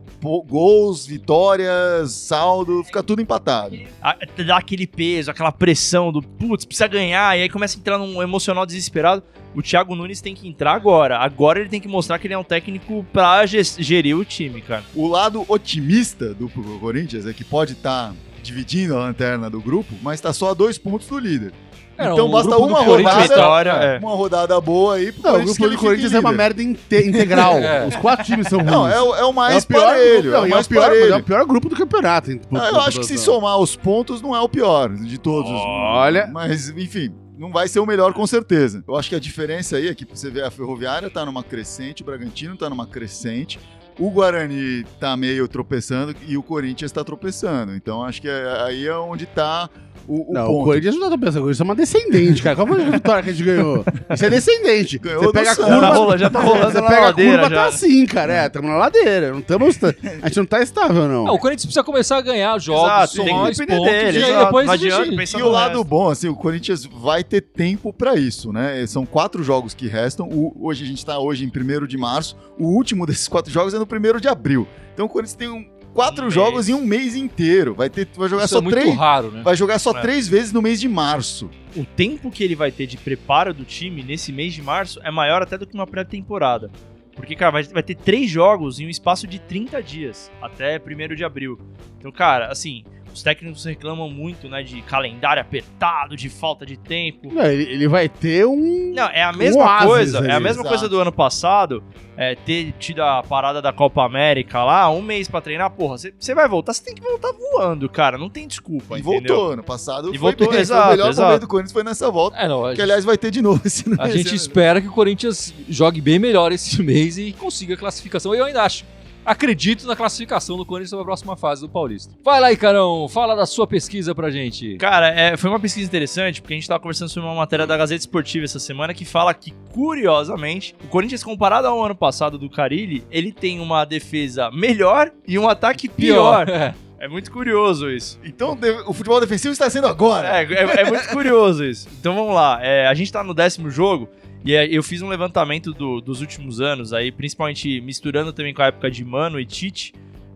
Gols, 0.48 1.06
vitórias, 1.06 2.10
saldo, 2.12 2.82
fica 2.84 3.02
tudo 3.02 3.20
empatado. 3.22 3.78
a- 4.02 4.16
dá 4.44 4.56
aquele 4.56 4.86
peso, 4.86 5.30
aquela 5.30 5.52
pressão 5.52 6.10
do 6.10 6.20
putz, 6.22 6.64
precisa 6.64 6.86
ganhar, 6.88 7.38
e 7.38 7.42
aí 7.42 7.48
começa 7.48 7.76
a 7.76 7.78
entrar 7.78 7.98
num 7.98 8.22
emocional 8.22 8.66
desesperado. 8.66 9.22
O 9.54 9.62
Thiago 9.62 9.94
Nunes 9.96 10.20
tem 10.20 10.34
que 10.34 10.48
entrar 10.48 10.72
agora. 10.72 11.18
Agora 11.18 11.58
ele 11.60 11.68
tem 11.68 11.80
que 11.80 11.88
mostrar 11.88 12.18
que 12.18 12.26
ele 12.26 12.34
é 12.34 12.38
um 12.38 12.44
técnico 12.44 13.04
pra 13.12 13.44
gerir 13.46 14.16
o 14.16 14.24
time, 14.24 14.60
cara. 14.60 14.84
O 14.94 15.08
lado 15.08 15.44
otimista 15.48 16.32
do 16.34 16.48
Corinthians 16.48 17.26
é 17.26 17.32
que 17.32 17.42
pode 17.44 17.72
estar 17.72 18.14
dividindo 18.42 18.94
a 18.96 19.00
lanterna 19.00 19.50
do 19.50 19.60
grupo, 19.60 19.92
mas 20.02 20.14
está 20.14 20.32
só 20.32 20.50
a 20.50 20.54
dois 20.54 20.78
pontos 20.78 21.08
do 21.08 21.18
líder. 21.18 21.52
É, 21.98 22.10
então 22.10 22.30
basta 22.30 22.56
uma 22.56 22.80
rodada, 22.80 23.20
Vitória, 23.20 23.70
é. 23.72 23.98
uma 23.98 24.14
rodada 24.14 24.58
boa 24.58 24.94
aí 24.94 25.12
Não, 25.22 25.36
o 25.36 25.44
grupo 25.44 25.68
do 25.68 25.76
Corinthians 25.76 26.14
é 26.14 26.18
uma 26.20 26.32
merda 26.32 26.62
inte- 26.62 27.06
integral. 27.06 27.56
É. 27.60 27.86
Os 27.86 27.96
quatro 27.96 28.24
times 28.24 28.46
são 28.48 28.60
ruins. 28.60 28.70
Não, 28.72 28.88
é 28.88 29.02
o, 29.02 29.14
é 29.16 29.24
o 29.24 29.32
mais 29.34 29.56
É 29.56 29.58
o 29.58 29.66
pior 29.66 29.84
parelho. 29.84 30.30
não, 30.30 30.38
é 30.44 30.46
o 30.46 30.48
mais 30.48 30.66
pior, 30.66 30.80
parelho. 30.88 31.12
é 31.12 31.16
o 31.18 31.22
pior 31.22 31.44
grupo 31.44 31.68
do 31.68 31.76
campeonato. 31.76 32.30
hein, 32.30 32.40
eu 32.50 32.80
acho 32.80 33.00
que 33.00 33.06
se 33.06 33.18
somar 33.18 33.58
os 33.58 33.76
pontos 33.76 34.22
não 34.22 34.34
é 34.34 34.40
o 34.40 34.48
pior 34.48 34.88
de 34.94 35.18
todos. 35.18 35.50
Olha. 35.50 36.26
Mas, 36.32 36.70
enfim, 36.70 37.12
não 37.40 37.50
vai 37.50 37.66
ser 37.66 37.80
o 37.80 37.86
melhor 37.86 38.12
com 38.12 38.26
certeza. 38.26 38.84
Eu 38.86 38.94
acho 38.96 39.08
que 39.08 39.14
a 39.16 39.18
diferença 39.18 39.78
aí 39.78 39.88
é 39.88 39.94
que 39.94 40.04
você 40.04 40.30
vê 40.30 40.42
a 40.42 40.50
Ferroviária 40.50 41.08
tá 41.08 41.24
numa 41.24 41.42
crescente, 41.42 42.02
o 42.02 42.04
Bragantino 42.04 42.54
tá 42.54 42.68
numa 42.68 42.86
crescente, 42.86 43.58
o 43.98 44.10
Guarani 44.10 44.84
tá 45.00 45.16
meio 45.16 45.48
tropeçando 45.48 46.14
e 46.28 46.36
o 46.36 46.42
Corinthians 46.42 46.92
tá 46.92 47.02
tropeçando. 47.02 47.74
Então 47.74 48.04
acho 48.04 48.20
que 48.20 48.28
é- 48.28 48.62
aí 48.62 48.86
é 48.86 48.94
onde 48.94 49.24
tá 49.24 49.70
o, 50.12 50.30
o 50.30 50.32
Não, 50.34 50.44
o 50.44 50.46
ponto. 50.48 50.64
Corinthians 50.64 50.96
não 50.98 51.08
tá 51.10 51.16
pensando, 51.18 51.38
o 51.38 51.40
Corinthians 51.42 51.60
é 51.60 51.64
uma 51.64 51.74
descendente, 51.76 52.42
cara. 52.42 52.56
Qual 52.56 52.66
foi 52.66 52.82
a 52.82 52.90
vitória 52.90 53.22
que 53.22 53.30
a 53.30 53.32
gente 53.32 53.44
ganhou? 53.44 53.84
Isso 54.12 54.24
é 54.24 54.30
descendente. 54.30 54.98
Ganhou 54.98 55.22
você 55.24 55.32
pega 55.32 55.52
a 55.52 55.56
curva, 55.56 55.70
Já 55.70 55.80
tá 55.80 55.90
rolando- 55.94 56.18
já 56.18 56.30
tá 56.30 56.40
rolando 56.42 56.72
você 56.72 56.82
pega 56.82 57.08
a 57.08 57.12
curva, 57.12 57.42
já. 57.42 57.48
tá 57.50 57.66
assim, 57.66 58.06
cara. 58.06 58.34
É, 58.42 58.46
estamos 58.46 58.70
na 58.70 58.76
ladeira. 58.76 59.30
Não 59.32 59.38
estamos, 59.38 59.78
a 60.22 60.26
gente 60.28 60.36
não 60.38 60.46
tá 60.46 60.60
estável, 60.62 61.06
não. 61.08 61.24
Não, 61.26 61.34
o 61.34 61.38
Corinthians 61.38 61.66
precisa 61.66 61.84
começar 61.84 62.16
a 62.18 62.20
ganhar 62.20 62.58
jogos, 62.58 62.82
Exato, 62.84 63.12
tem 63.14 63.24
que 63.24 63.30
somar 63.54 63.66
pontos, 63.78 63.84
dele, 63.92 64.18
e 64.18 64.22
exato. 64.22 64.44
depois 64.46 64.66
Não 64.66 64.74
adianta 64.74 65.38
E 65.38 65.42
o 65.42 65.48
lado 65.48 65.68
resto. 65.78 65.84
bom, 65.84 66.08
assim, 66.10 66.28
o 66.28 66.34
Corinthians 66.34 66.84
vai 66.86 67.22
ter 67.22 67.40
tempo 67.40 67.92
pra 67.92 68.16
isso, 68.16 68.52
né? 68.52 68.84
São 68.86 69.06
quatro 69.06 69.42
jogos 69.44 69.74
que 69.74 69.86
restam. 69.86 70.26
O- 70.28 70.56
hoje 70.60 70.82
a 70.84 70.86
gente 70.86 71.04
tá 71.06 71.18
hoje 71.18 71.44
em 71.44 71.48
1 71.48 71.86
de 71.86 71.96
março. 71.96 72.36
O 72.58 72.66
último 72.66 73.06
desses 73.06 73.28
quatro 73.28 73.52
jogos 73.52 73.72
é 73.74 73.78
no 73.78 73.86
1 73.86 74.18
de 74.20 74.28
abril. 74.28 74.66
Então 74.92 75.06
o 75.06 75.08
Corinthians 75.08 75.34
tem 75.36 75.48
um- 75.48 75.64
quatro 75.94 76.26
Um 76.26 76.30
jogos 76.30 76.66
mês. 76.66 76.68
em 76.68 76.74
um 76.74 76.86
mês 76.86 77.14
inteiro. 77.16 77.74
Vai, 77.74 77.88
ter, 77.90 78.08
vai 78.16 78.28
jogar 78.28 78.44
Isso 78.44 78.54
só 78.54 78.58
é 78.60 78.62
muito 78.62 78.78
três. 78.78 78.94
raro, 78.96 79.30
né? 79.30 79.42
Vai 79.42 79.56
jogar 79.56 79.78
só 79.78 79.90
É. 79.96 80.00
três 80.00 80.26
vezes 80.28 80.52
no 80.52 80.60
mês 80.62 80.80
de 80.80 80.88
março. 80.88 81.50
O 81.76 81.84
tempo 81.84 82.30
que 82.30 82.42
ele 82.42 82.54
vai 82.54 82.70
ter 82.70 82.86
de 82.86 82.96
preparo 82.96 83.52
do 83.54 83.64
time 83.64 84.02
nesse 84.02 84.32
mês 84.32 84.52
de 84.54 84.62
março 84.62 85.00
é 85.04 85.10
maior 85.10 85.42
até 85.42 85.56
do 85.58 85.66
que 85.66 85.74
uma 85.74 85.86
pré-temporada. 85.86 86.70
Porque, 87.14 87.34
cara, 87.36 87.50
vai, 87.50 87.62
vai 87.64 87.82
ter 87.82 87.96
três 87.96 88.30
jogos 88.30 88.80
em 88.80 88.86
um 88.86 88.88
espaço 88.88 89.26
de 89.26 89.38
30 89.40 89.82
dias, 89.82 90.30
até 90.40 90.78
1 90.80 91.14
de 91.14 91.24
abril. 91.24 91.58
Então, 91.98 92.10
cara, 92.10 92.46
assim, 92.50 92.82
os 93.12 93.22
técnicos 93.22 93.64
reclamam 93.64 94.08
muito, 94.10 94.48
né, 94.48 94.62
de 94.62 94.80
calendário 94.82 95.40
apertado, 95.42 96.16
de 96.16 96.28
falta 96.28 96.64
de 96.64 96.76
tempo. 96.76 97.32
Não, 97.32 97.44
ele, 97.44 97.64
ele 97.64 97.88
vai 97.88 98.08
ter 98.08 98.46
um. 98.46 98.92
Não, 98.94 99.08
é 99.08 99.22
a 99.22 99.32
mesma 99.32 99.62
oásis 99.64 99.86
coisa, 99.88 100.18
é 100.18 100.30
a 100.32 100.34
ali, 100.36 100.44
mesma 100.44 100.62
exato. 100.62 100.68
coisa 100.68 100.88
do 100.88 100.98
ano 101.00 101.12
passado, 101.12 101.82
é, 102.16 102.34
ter 102.34 102.72
tido 102.78 103.02
a 103.02 103.22
parada 103.22 103.60
da 103.62 103.72
Copa 103.72 104.04
América 104.04 104.62
lá, 104.64 104.88
um 104.90 105.02
mês 105.02 105.28
pra 105.28 105.40
treinar, 105.40 105.70
porra, 105.70 105.96
você 105.98 106.34
vai 106.34 106.48
voltar, 106.48 106.72
você 106.72 106.84
tem 106.84 106.94
que 106.94 107.00
voltar 107.02 107.32
voando, 107.32 107.88
cara, 107.88 108.16
não 108.18 108.28
tem 108.30 108.46
desculpa, 108.46 108.96
e 108.96 109.00
entendeu? 109.00 109.34
voltou. 109.36 109.56
No 109.56 109.62
passado 109.64 110.08
E 110.14 110.18
foi 110.18 110.18
voltou, 110.18 110.46
bem. 110.46 110.54
Foi 110.54 110.60
exato, 110.60 110.88
o 110.88 110.90
melhor 110.92 111.08
exato. 111.10 111.26
momento 111.28 111.40
do 111.42 111.48
Corinthians 111.48 111.72
foi 111.72 111.82
nessa 111.84 112.10
volta. 112.10 112.36
É, 112.36 112.46
não, 112.48 112.62
Que, 112.62 112.68
gente, 112.70 112.82
aliás, 112.82 113.04
vai 113.04 113.16
ter 113.18 113.30
de 113.30 113.42
novo 113.42 113.60
esse 113.64 113.84
a 113.98 114.08
gente 114.08 114.26
esse- 114.26 114.36
espera 114.36 114.80
que 114.80 114.88
o 114.88 114.92
Corinthians 114.92 115.52
jogue 115.68 116.00
bem 116.00 116.18
melhor 116.18 116.52
esse 116.52 116.80
mês 116.82 117.18
e 117.18 117.32
consiga 117.32 117.74
a 117.74 117.76
classificação. 117.76 118.34
Eu 118.34 118.44
ainda 118.44 118.62
acho. 118.62 118.84
Acredito 119.24 119.86
na 119.86 119.94
classificação 119.94 120.56
do 120.56 120.64
Corinthians 120.64 120.90
para 120.90 121.00
a 121.00 121.04
próxima 121.04 121.36
fase 121.36 121.60
do 121.60 121.68
Paulista. 121.68 122.14
Vai 122.24 122.40
lá, 122.40 122.52
Icarão, 122.52 123.08
fala 123.08 123.34
da 123.34 123.46
sua 123.46 123.66
pesquisa 123.66 124.14
pra 124.14 124.30
gente. 124.30 124.76
Cara, 124.76 125.08
é, 125.08 125.36
foi 125.36 125.50
uma 125.50 125.60
pesquisa 125.60 125.86
interessante, 125.86 126.40
porque 126.40 126.54
a 126.54 126.56
gente 126.56 126.68
tava 126.68 126.80
conversando 126.80 127.08
sobre 127.08 127.28
uma 127.28 127.36
matéria 127.36 127.66
da 127.66 127.76
Gazeta 127.76 128.00
Esportiva 128.00 128.44
essa 128.44 128.58
semana 128.58 128.94
que 128.94 129.04
fala 129.04 129.32
que, 129.34 129.52
curiosamente, 129.72 130.74
o 130.84 130.88
Corinthians, 130.88 131.22
comparado 131.22 131.68
ao 131.68 131.84
ano 131.84 131.94
passado 131.94 132.38
do 132.38 132.48
Carilli, 132.48 133.04
ele 133.10 133.32
tem 133.32 133.60
uma 133.60 133.84
defesa 133.84 134.50
melhor 134.50 135.10
e 135.26 135.38
um 135.38 135.48
ataque 135.48 135.88
pior. 135.88 136.48
É. 136.48 136.74
É 137.00 137.08
muito 137.08 137.32
curioso 137.32 137.90
isso. 137.90 138.20
Então 138.22 138.58
o 138.86 138.92
futebol 138.92 139.18
defensivo 139.18 139.52
está 139.52 139.70
sendo 139.70 139.86
agora. 139.86 140.38
É, 140.38 140.44
é, 140.44 140.80
é 140.82 140.84
muito 140.84 141.08
curioso 141.08 141.64
isso. 141.64 141.88
Então 141.98 142.14
vamos 142.14 142.34
lá. 142.34 142.58
É, 142.62 142.86
a 142.86 142.92
gente 142.92 143.10
tá 143.10 143.24
no 143.24 143.32
décimo 143.32 143.70
jogo 143.70 144.06
e 144.44 144.54
é, 144.54 144.66
eu 144.66 144.82
fiz 144.82 145.02
um 145.02 145.08
levantamento 145.08 145.72
do- 145.72 146.00
dos 146.00 146.20
últimos 146.20 146.60
anos 146.60 146.92
aí, 146.92 147.10
principalmente 147.12 147.80
misturando 147.80 148.32
também 148.32 148.54
com 148.54 148.62
a 148.62 148.66
época 148.66 148.90
de 148.90 149.04
Mano 149.04 149.38
e 149.38 149.44
Tite. 149.44 149.92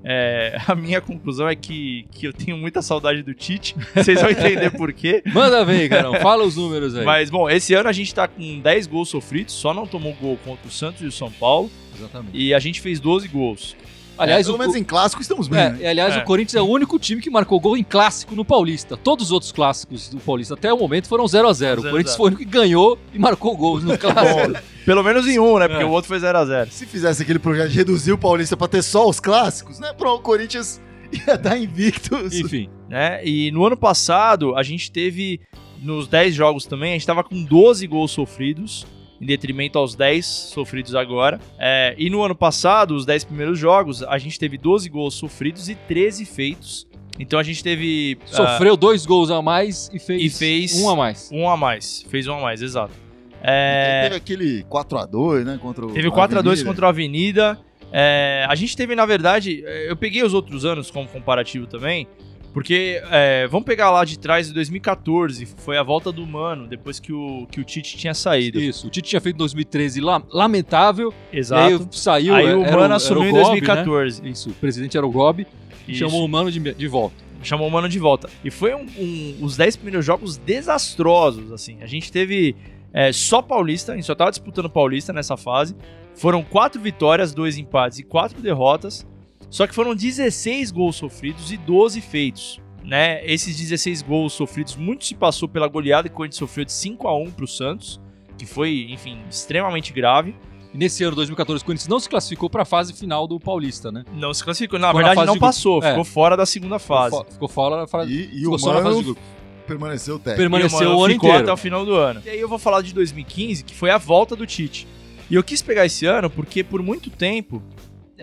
É, 0.06 0.58
a 0.68 0.74
minha 0.74 1.00
conclusão 1.00 1.48
é 1.48 1.56
que, 1.56 2.06
que 2.10 2.26
eu 2.26 2.32
tenho 2.32 2.56
muita 2.58 2.82
saudade 2.82 3.22
do 3.22 3.32
Tite. 3.32 3.74
Vocês 3.94 4.20
vão 4.20 4.30
entender 4.30 4.70
por 4.70 4.92
quê. 4.92 5.22
Manda 5.32 5.64
ver, 5.64 5.88
Carão. 5.88 6.14
Fala 6.20 6.44
os 6.44 6.56
números 6.56 6.94
aí. 6.94 7.04
Mas, 7.04 7.30
bom, 7.30 7.48
esse 7.48 7.72
ano 7.72 7.88
a 7.88 7.92
gente 7.92 8.14
tá 8.14 8.28
com 8.28 8.60
10 8.60 8.86
gols 8.86 9.08
sofridos, 9.08 9.54
só 9.54 9.72
não 9.72 9.86
tomou 9.86 10.12
gol 10.14 10.38
contra 10.44 10.68
o 10.68 10.70
Santos 10.70 11.00
e 11.00 11.06
o 11.06 11.12
São 11.12 11.30
Paulo. 11.32 11.70
Exatamente. 11.96 12.36
E 12.36 12.52
a 12.52 12.58
gente 12.58 12.80
fez 12.82 13.00
12 13.00 13.28
gols. 13.28 13.74
Aliás, 14.16 14.46
Pelo 14.46 14.56
o, 14.56 14.60
menos 14.60 14.76
em 14.76 14.84
clássico 14.84 15.20
estamos 15.20 15.48
bem. 15.48 15.60
é, 15.60 15.70
né? 15.70 15.78
e, 15.80 15.86
aliás 15.86 16.14
É. 16.14 16.18
o 16.20 16.24
Corinthians 16.24 16.54
é 16.54 16.62
o 16.62 16.66
único 16.68 16.98
time 16.98 17.20
que 17.20 17.28
marcou 17.28 17.58
gol 17.58 17.76
em 17.76 17.82
clássico 17.82 18.34
no 18.36 18.44
Paulista. 18.44 18.96
Todos 18.96 19.26
os 19.26 19.32
outros 19.32 19.50
clássicos 19.50 20.08
do 20.08 20.18
Paulista 20.18 20.54
até 20.54 20.72
o 20.72 20.78
momento 20.78 21.08
foram 21.08 21.26
0 21.26 21.48
a 21.48 21.52
0 21.52 21.78
O 21.78 21.82
0 21.82 21.88
a 21.88 21.90
Corinthians 21.90 22.16
0. 22.16 22.16
foi 22.16 22.24
o 22.24 22.28
único 22.28 22.42
que 22.44 22.58
ganhou 22.58 22.98
e 23.12 23.18
marcou 23.18 23.56
gols 23.56 23.82
no 23.82 23.96
clássico. 23.98 24.52
Bom, 24.52 24.60
pelo 24.84 25.02
menos 25.02 25.26
em 25.26 25.38
um, 25.38 25.58
né? 25.58 25.66
Porque 25.68 25.82
É. 25.82 25.86
o 25.86 25.90
outro 25.90 26.08
foi 26.08 26.18
0x0. 26.20 26.68
Se 26.70 26.86
fizesse 26.86 27.22
aquele 27.22 27.38
projeto 27.38 27.70
de 27.70 27.76
reduzir 27.76 28.12
o 28.12 28.18
Paulista 28.18 28.56
pra 28.56 28.68
ter 28.68 28.82
só 28.82 29.08
os 29.08 29.18
clássicos, 29.18 29.78
né? 29.80 29.92
Pronto, 29.92 30.20
o 30.20 30.22
Corinthians 30.22 30.80
ia 31.26 31.34
estar 31.34 31.56
invicto. 31.58 32.16
Enfim. 32.26 32.68
Né? 32.88 33.20
E 33.26 33.50
no 33.50 33.64
ano 33.66 33.76
passado, 33.76 34.54
a 34.56 34.62
gente 34.62 34.92
teve, 34.92 35.40
nos 35.82 36.06
10 36.06 36.34
jogos 36.34 36.66
também, 36.66 36.90
a 36.90 36.94
gente 36.94 37.06
tava 37.06 37.24
com 37.24 37.42
12 37.42 37.86
gols 37.88 38.12
sofridos, 38.12 38.86
em 39.20 39.26
detrimento 39.26 39.78
aos 39.78 39.94
10 39.94 40.24
sofridos 40.26 40.94
agora. 40.94 41.40
É, 41.58 41.94
e 41.98 42.10
no 42.10 42.22
ano 42.22 42.34
passado, 42.34 42.94
os 42.94 43.04
10 43.06 43.24
primeiros 43.24 43.58
jogos, 43.58 44.02
a 44.02 44.18
gente 44.18 44.38
teve 44.38 44.58
12 44.58 44.88
gols 44.88 45.14
sofridos 45.14 45.68
e 45.68 45.74
13 45.74 46.24
feitos. 46.24 46.86
Então 47.18 47.38
a 47.38 47.42
gente 47.44 47.62
teve. 47.62 48.18
ah, 48.24 48.26
Sofreu 48.36 48.76
dois 48.76 49.06
gols 49.06 49.30
a 49.30 49.40
mais 49.40 49.88
e 49.94 49.98
fez, 50.00 50.22
E 50.34 50.38
fez- 50.38 50.82
um 50.82 50.90
a 50.90 50.96
mais. 50.96 51.30
um 51.32 51.48
a 51.48 51.56
mais. 51.56 52.04
Fez 52.10 52.26
um 52.26 52.34
a 52.34 52.40
mais, 52.40 52.60
exato. 52.60 52.92
É, 53.40 54.04
Teve 54.04 54.16
aquele 54.16 54.62
4x2, 54.64 55.44
né? 55.44 55.58
Contra 55.62 55.86
o 55.86 55.92
Teve 55.92 56.08
4x2 56.10 56.38
Avenida. 56.38 56.64
contra 56.64 56.86
o 56.86 56.88
Avenida. 56.88 57.58
É, 57.92 58.44
a 58.48 58.54
gente 58.56 58.76
teve, 58.76 58.96
na 58.96 59.06
verdade, 59.06 59.62
é, 59.64 59.90
eu 59.90 59.96
peguei 59.96 60.24
os 60.24 60.34
outros 60.34 60.64
anos 60.64 60.90
como 60.90 61.06
comparativo 61.06 61.66
também, 61.66 62.08
porque 62.54 63.02
é, 63.10 63.46
vamos 63.48 63.66
pegar 63.66 63.90
lá 63.90 64.04
de 64.04 64.18
trás 64.18 64.46
de 64.46 64.54
2014, 64.54 65.44
foi 65.58 65.76
a 65.76 65.82
volta 65.82 66.10
do 66.10 66.24
Mano, 66.26 66.66
depois 66.66 66.98
que 67.00 67.12
o, 67.12 67.46
que 67.50 67.60
o 67.60 67.64
Tite 67.64 67.96
tinha 67.98 68.14
saído. 68.14 68.58
Isso. 68.60 68.86
O 68.86 68.90
Tite 68.90 69.10
tinha 69.10 69.20
feito 69.20 69.34
em 69.34 69.38
2013 69.38 70.00
la- 70.00 70.22
lamentável. 70.32 71.12
E 71.32 71.36
aí 71.36 71.40
Exato. 71.40 71.88
saiu. 71.90 72.34
Aí 72.34 72.46
era- 72.46 72.56
o 72.56 72.62
Mano 72.62 72.82
era 72.84 72.94
assumiu 72.94 73.24
em 73.24 73.32
Gobi, 73.32 73.42
2014. 73.60 74.22
Né? 74.22 74.28
Isso. 74.30 74.50
O 74.50 74.54
presidente 74.54 74.96
era 74.96 75.04
o 75.06 75.10
Gobi 75.10 75.46
e 75.86 75.92
Isso. 75.92 75.98
chamou 76.00 76.24
o 76.24 76.28
Mano 76.28 76.50
de, 76.50 76.60
de 76.60 76.86
volta. 76.88 77.16
chamou 77.42 77.68
o 77.68 77.70
Mano 77.70 77.88
de 77.88 77.98
volta. 77.98 78.30
E 78.44 78.50
foi 78.50 78.72
um, 78.74 78.86
um- 78.98 79.38
os 79.42 79.56
10 79.56 79.76
primeiros 79.76 80.06
jogos 80.06 80.38
desastrosos, 80.38 81.52
assim. 81.52 81.76
A 81.82 81.86
gente 81.86 82.10
teve 82.10 82.54
é, 82.92 83.12
só 83.12 83.42
Paulista, 83.42 83.92
a 83.92 83.94
gente 83.96 84.06
só 84.06 84.14
tava 84.14 84.30
disputando 84.30 84.70
Paulista 84.70 85.12
nessa 85.12 85.36
fase. 85.36 85.74
Foram 86.14 86.44
quatro 86.44 86.80
vitórias, 86.80 87.34
dois 87.34 87.58
empates 87.58 87.98
e 87.98 88.04
quatro 88.04 88.40
derrotas. 88.40 89.04
Só 89.50 89.66
que 89.66 89.74
foram 89.74 89.94
16 89.94 90.70
gols 90.70 90.96
sofridos 90.96 91.52
e 91.52 91.56
12 91.56 92.00
feitos. 92.00 92.60
Né? 92.82 93.24
Esses 93.24 93.56
16 93.56 94.02
gols 94.02 94.32
sofridos, 94.34 94.76
muito 94.76 95.04
se 95.06 95.14
passou 95.14 95.48
pela 95.48 95.66
goleada 95.68 96.08
que 96.08 96.14
o 96.14 96.16
Corinthians 96.16 96.38
sofreu 96.38 96.64
de 96.66 96.72
5 96.72 97.08
a 97.08 97.16
1 97.16 97.30
pro 97.30 97.46
Santos, 97.46 97.98
que 98.36 98.44
foi, 98.44 98.88
enfim, 98.90 99.18
extremamente 99.30 99.90
grave. 99.92 100.34
E 100.72 100.76
nesse 100.76 101.02
ano, 101.04 101.14
2014, 101.16 101.62
o 101.62 101.64
Corinthians 101.64 101.88
não 101.88 101.98
se 102.00 102.08
classificou 102.10 102.50
para 102.50 102.62
a 102.62 102.64
fase 102.66 102.92
final 102.92 103.26
do 103.26 103.38
Paulista, 103.40 103.90
né? 103.92 104.04
Não 104.12 104.34
se 104.34 104.44
classificou, 104.44 104.78
na 104.78 104.88
Ficou 104.88 105.00
na 105.00 105.06
verdade 105.08 105.16
fase 105.20 105.26
não 105.28 105.34
de 105.34 105.40
passou, 105.40 105.82
É. 105.82 105.90
ficou 105.90 106.04
fora 106.04 106.36
da 106.36 106.44
segunda 106.44 106.78
fase. 106.78 107.10
Ficou, 107.16 107.24
fo- 107.24 107.32
ficou 107.32 107.48
fora 107.48 107.76
da 107.76 107.86
fase. 107.86 108.12
E, 108.12 108.24
e 108.24 108.38
ficou 108.40 108.54
o 108.56 108.58
só 108.58 108.74
na 108.74 108.82
fase 108.82 108.88
Mano 108.96 109.02
grupo. 109.04 109.20
permaneceu 109.66 110.18
técnico. 110.18 110.36
Permaneceu 110.40 110.82
E 110.82 110.86
o 110.86 111.04
ano 111.04 111.12
ficou 111.14 111.28
inteiro. 111.30 111.44
até 111.44 111.52
o 111.52 111.56
final 111.56 111.86
do 111.86 111.94
ano. 111.94 112.20
E 112.26 112.28
aí 112.28 112.40
eu 112.40 112.48
vou 112.48 112.58
falar 112.58 112.82
de 112.82 112.92
2015, 112.92 113.64
que 113.64 113.74
foi 113.74 113.90
a 113.90 113.96
volta 113.98 114.34
do 114.36 114.44
Tite. 114.46 114.86
E 115.30 115.36
eu 115.36 115.42
quis 115.44 115.62
pegar 115.62 115.86
esse 115.86 116.04
ano 116.04 116.28
porque 116.28 116.62
por 116.62 116.82
muito 116.82 117.08
tempo, 117.08 117.62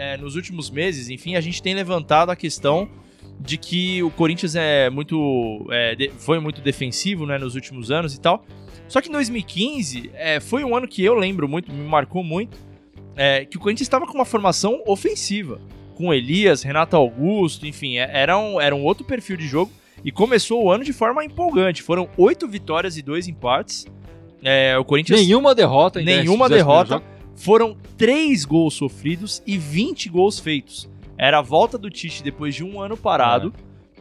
é, 0.02 0.18
nos 0.18 0.36
últimos 0.36 0.70
meses, 0.70 1.10
enfim, 1.10 1.36
a 1.36 1.42
gente 1.42 1.62
tem 1.62 1.74
levantado 1.76 2.30
a 2.32 2.36
questão 2.36 2.90
de 3.40 3.58
que 3.58 4.02
o 4.04 4.10
Corinthians 4.12 4.56
é 4.56 4.90
muito, 4.90 5.68
é, 5.72 5.96
de- 5.96 6.10
foi 6.18 6.40
muito 6.40 6.62
defensivo 6.62 7.26
né, 7.26 7.38
nos 7.38 7.56
últimos 7.56 7.92
anos 7.92 8.16
e 8.16 8.20
tal. 8.20 8.44
Só 8.88 9.00
que 9.02 9.10
em 9.10 9.12
2015 9.12 10.12
é, 10.14 10.40
foi 10.40 10.64
um 10.64 10.76
ano 10.76 10.88
que 10.88 11.04
eu 11.04 11.14
lembro 11.16 11.48
muito, 11.48 11.72
me 11.72 11.84
marcou 11.88 12.24
muito, 12.24 12.58
é, 13.16 13.46
que 13.46 13.58
o 13.58 13.60
Corinthians 13.60 13.86
estava 13.86 14.06
com 14.06 14.14
uma 14.14 14.26
formação 14.26 14.82
ofensiva. 14.88 15.60
Com 15.96 16.14
Elias, 16.14 16.64
Renato 16.64 16.96
Augusto, 16.96 17.66
enfim, 17.68 17.98
é- 17.98 18.10
era 18.12 18.38
um, 18.38 18.60
era 18.60 18.76
um 18.76 18.84
outro 18.84 19.06
perfil 19.06 19.38
de 19.38 19.48
jogo. 19.48 19.72
E 20.04 20.12
começou 20.12 20.64
o 20.64 20.72
ano 20.72 20.84
de 20.84 20.94
forma 20.94 21.24
empolgante. 21.24 21.84
Foram 21.84 22.10
oito 22.18 22.48
vitórias 22.48 22.98
e 22.98 23.04
dois 23.04 23.28
empates. 23.28 23.86
É, 24.44 24.76
o 24.78 24.84
Corinthians 24.84 25.20
Nenhuma 25.22 25.54
derrota. 25.54 26.02
em 26.02 26.06
dez- 26.06 26.24
nenhuma 26.26 26.50
derrota. 26.50 27.04
Foram 27.36 27.76
três 27.98 28.46
gols 28.46 28.74
sofridos 28.74 29.42
e 29.46 29.58
20 29.58 30.10
gols 30.10 30.40
feitos. 30.40 30.90
Era 31.18 31.40
a 31.40 31.42
volta 31.42 31.78
do 31.78 31.90
Tite 31.90 32.24
depois 32.24 32.56
de 32.56 32.64
um 32.64 32.80
ano 32.82 32.98
parado. 32.98 33.54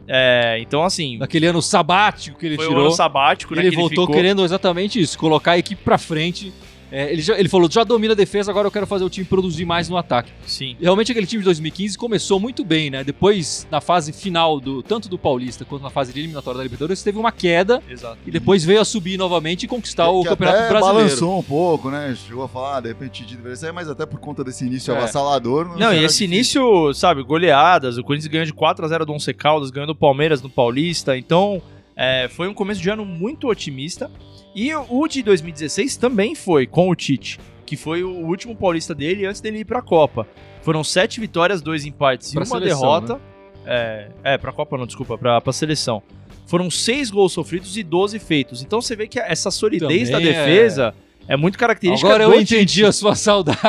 É, 0.07 0.57
então, 0.59 0.83
assim, 0.83 1.17
Naquele 1.17 1.45
ano 1.45 1.61
sabático 1.61 2.37
que 2.37 2.45
ele 2.45 2.55
foi 2.55 2.65
um 2.65 2.69
tirou. 2.69 2.85
ano 2.85 2.91
sabático, 2.95 3.55
né? 3.55 3.61
ele 3.61 3.69
que 3.69 3.75
voltou 3.75 4.05
ficou. 4.05 4.15
querendo 4.15 4.43
exatamente 4.43 4.99
isso, 4.99 5.17
colocar 5.17 5.51
a 5.51 5.57
equipe 5.57 5.83
pra 5.83 5.97
frente. 5.97 6.51
É, 6.91 7.11
ele, 7.13 7.21
já- 7.21 7.39
ele 7.39 7.47
falou, 7.47 7.71
já 7.71 7.83
domina 7.85 8.13
a 8.13 8.15
defesa, 8.15 8.51
agora 8.51 8.67
eu 8.67 8.71
quero 8.71 8.85
fazer 8.85 9.05
o 9.05 9.09
time 9.09 9.25
produzir 9.25 9.63
mais 9.63 9.87
no 9.87 9.95
ataque. 9.95 10.31
Sim. 10.45 10.75
E 10.79 10.83
realmente 10.83 11.11
aquele 11.11 11.25
time 11.25 11.39
de 11.41 11.45
2015 11.45 11.97
começou 11.97 12.39
muito 12.39 12.65
bem, 12.65 12.89
né? 12.89 13.01
Depois, 13.03 13.65
na 13.71 13.79
fase 13.79 14.11
final, 14.11 14.59
do 14.59 14.83
tanto 14.83 15.07
do 15.07 15.17
Paulista 15.17 15.63
quanto 15.63 15.81
na 15.83 15.89
fase 15.89 16.11
de 16.11 16.19
eliminatória 16.19 16.57
da 16.57 16.63
Libertadores, 16.63 17.01
teve 17.01 17.17
uma 17.17 17.31
queda 17.31 17.81
Exato. 17.89 18.17
e 18.27 18.29
depois 18.31 18.65
veio 18.65 18.81
a 18.81 18.85
subir 18.85 19.17
novamente 19.17 19.63
e 19.63 19.67
conquistar 19.67 20.09
o 20.09 20.21
que 20.23 20.29
Campeonato 20.29 20.57
até 20.59 20.69
Brasileiro. 20.69 20.97
balançou 21.07 21.39
um 21.39 21.43
pouco, 21.43 21.89
né? 21.89 22.13
Chegou 22.27 22.43
a 22.43 22.49
falar, 22.49 22.81
de 22.81 22.89
repente 22.89 23.21
Tite 23.21 23.35
deveria 23.37 23.55
sair, 23.55 23.71
mas 23.71 23.89
até 23.89 24.05
por 24.05 24.19
conta 24.19 24.43
desse 24.43 24.65
início 24.65 24.93
É. 24.93 24.97
avassalador. 24.97 25.67
Não, 25.69 25.75
e 25.75 25.95
será 25.95 26.05
esse 26.05 26.27
difícil. 26.27 26.27
início, 26.27 26.93
sabe, 26.93 27.23
goleadas. 27.23 27.97
O 27.97 28.03
Corinthians 28.03 28.29
ganhou 28.31 28.45
de 28.45 28.53
4x0 28.53 29.05
do 29.05 29.13
Once 29.13 29.33
Caldas, 29.33 29.71
ganhou 29.71 29.87
do 29.87 29.95
Palmeiras 29.95 30.41
no 30.41 30.49
Paulista. 30.49 31.17
Então, 31.17 31.61
é, 31.95 32.27
foi 32.29 32.47
um 32.49 32.53
começo 32.53 32.81
de 32.81 32.89
ano 32.89 33.05
muito 33.05 33.47
otimista. 33.47 34.11
E 34.55 34.73
o 34.75 35.07
de 35.07 35.23
2016 35.23 35.95
também 35.97 36.35
foi 36.35 36.67
com 36.67 36.89
o 36.89 36.95
Tite, 36.95 37.39
que 37.65 37.75
foi 37.77 38.03
o 38.03 38.09
último 38.25 38.55
paulista 38.55 38.93
dele 38.93 39.25
antes 39.25 39.39
dele 39.41 39.59
ir 39.59 39.65
pra 39.65 39.81
Copa. 39.81 40.27
Foram 40.61 40.83
sete 40.83 41.19
vitórias, 41.19 41.61
dois 41.61 41.85
empates 41.85 42.33
Pra 42.33 42.43
e 42.43 42.45
uma 42.47 42.59
seleção, 42.59 42.79
derrota. 42.81 43.21
É, 43.65 44.09
é, 44.23 44.37
pra 44.37 44.51
Copa 44.51 44.77
não, 44.77 44.85
desculpa, 44.85 45.17
pra, 45.17 45.39
pra 45.39 45.53
seleção. 45.53 46.03
Foram 46.45 46.69
seis 46.69 47.09
gols 47.09 47.31
sofridos 47.31 47.77
e 47.77 47.83
12 47.83 48.19
feitos. 48.19 48.61
Então 48.61 48.81
você 48.81 48.95
vê 48.95 49.07
que 49.07 49.17
essa 49.19 49.49
solidez 49.49 50.09
Também 50.09 50.25
da 50.25 50.29
é- 50.29 50.33
defesa 50.45 50.93
é, 51.27 51.37
muito 51.37 51.57
característica 51.57 52.09
Agora 52.09 52.23
eu 52.25 52.33
entendi 52.33 52.65
Tite. 52.65 52.85
a 52.85 52.91
sua 52.91 53.15
saudade. 53.15 53.59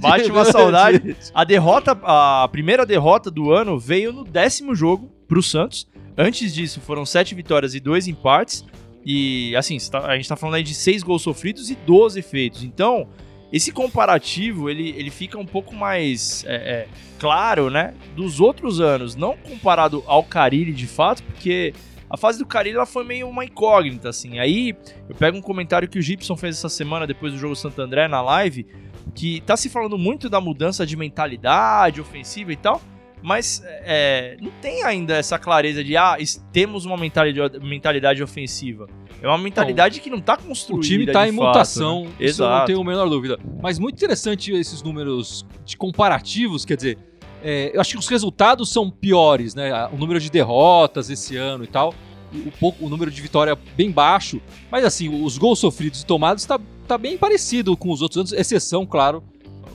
Bate 0.00 0.30
uma 0.30 0.44
saudade. 0.50 1.16
A 1.32 1.44
derrota, 1.44 1.92
a 2.02 2.48
primeira 2.50 2.84
derrota 2.84 3.30
do 3.30 3.52
ano 3.52 3.78
veio 3.78 4.12
no 4.12 4.24
décimo 4.24 4.74
jogo 4.74 5.08
pro 5.28 5.42
Santos. 5.42 5.86
Antes 6.18 6.52
disso, 6.52 6.80
foram 6.80 7.06
sete 7.06 7.34
vitórias 7.34 7.74
e 7.74 7.80
dois 7.80 8.08
empates. 8.08 8.64
E 9.04 9.54
assim, 9.56 9.76
tá- 9.90 10.06
a 10.06 10.16
gente 10.16 10.28
tá 10.28 10.36
falando 10.36 10.56
aí 10.56 10.62
de 10.62 10.74
seis 10.74 11.02
gols 11.02 11.22
sofridos 11.22 11.70
e 11.70 11.74
12 11.74 12.22
feitos. 12.22 12.62
Então, 12.62 13.08
esse 13.52 13.72
comparativo 13.72 14.70
ele, 14.70 14.90
ele 14.96 15.10
fica 15.10 15.38
um 15.38 15.46
pouco 15.46 15.74
mais 15.74 16.44
é, 16.46 16.54
é, 16.54 16.88
claro, 17.18 17.68
né? 17.70 17.94
Dos 18.16 18.40
outros 18.40 18.80
anos, 18.80 19.14
não 19.14 19.36
comparado 19.36 20.02
ao 20.06 20.22
Carilli 20.24 20.72
de 20.72 20.86
fato, 20.86 21.22
porque 21.24 21.74
a 22.08 22.16
fase 22.16 22.38
do 22.38 22.46
Carilli 22.46 22.76
ela 22.76 22.86
foi 22.86 23.04
meio 23.04 23.28
uma 23.28 23.44
incógnita, 23.44 24.08
assim. 24.08 24.38
Aí 24.38 24.74
eu 25.08 25.14
pego 25.14 25.36
um 25.36 25.42
comentário 25.42 25.88
que 25.88 25.98
o 25.98 26.02
Gibson 26.02 26.36
fez 26.36 26.56
essa 26.56 26.68
semana 26.68 27.06
depois 27.06 27.32
do 27.32 27.38
jogo 27.38 27.56
Santo 27.56 27.80
André 27.80 28.06
na 28.08 28.20
live, 28.22 28.66
que 29.14 29.40
tá 29.42 29.56
se 29.56 29.68
falando 29.68 29.98
muito 29.98 30.30
da 30.30 30.40
mudança 30.40 30.86
de 30.86 30.96
mentalidade 30.96 32.00
ofensiva 32.00 32.52
e 32.52 32.56
tal, 32.56 32.80
mas 33.22 33.62
é, 33.64 34.36
não 34.40 34.50
tem 34.60 34.82
ainda 34.84 35.16
essa 35.16 35.38
clareza 35.38 35.82
de, 35.82 35.96
ah, 35.96 36.16
temos 36.52 36.84
uma 36.84 36.96
mentalidade, 36.96 37.58
mentalidade 37.60 38.22
ofensiva. 38.22 38.86
É 39.20 39.28
uma 39.28 39.38
mentalidade 39.38 40.00
que 40.00 40.10
não 40.10 40.20
tá 40.20 40.34
O 40.34 40.48
construída. 40.48 40.86
time 40.86 41.06
tá 41.06 41.24
de 41.24 41.32
em 41.32 41.36
fato, 41.36 41.46
mutação, 41.46 42.04
né? 42.04 42.10
isso 42.18 42.42
eu 42.42 42.48
não 42.48 42.64
tenho 42.64 42.80
a 42.80 42.84
menor 42.84 43.08
dúvida. 43.08 43.38
Mas 43.62 43.78
muito 43.78 43.94
interessante 43.94 44.52
esses 44.52 44.82
números 44.82 45.46
de 45.64 45.76
comparativos, 45.76 46.64
quer 46.64 46.76
dizer, 46.76 46.98
é, 47.42 47.70
eu 47.72 47.80
acho 47.80 47.92
que 47.92 47.98
os 47.98 48.08
resultados 48.08 48.72
são 48.72 48.90
piores, 48.90 49.54
né? 49.54 49.86
O 49.92 49.96
número 49.96 50.18
de 50.18 50.30
derrotas 50.30 51.08
esse 51.08 51.36
ano 51.36 51.62
e 51.62 51.68
tal, 51.68 51.94
o, 52.32 52.50
pouco, 52.52 52.84
o 52.84 52.88
número 52.88 53.10
de 53.10 53.20
vitória 53.20 53.56
bem 53.76 53.90
baixo, 53.90 54.40
mas 54.70 54.84
assim, 54.84 55.08
os 55.24 55.38
gols 55.38 55.58
sofridos 55.58 56.02
e 56.02 56.06
tomados 56.06 56.44
tá, 56.44 56.58
tá 56.88 56.98
bem 56.98 57.16
parecido 57.16 57.76
com 57.76 57.90
os 57.90 58.02
outros 58.02 58.18
anos, 58.18 58.32
exceção, 58.32 58.86
claro, 58.86 59.22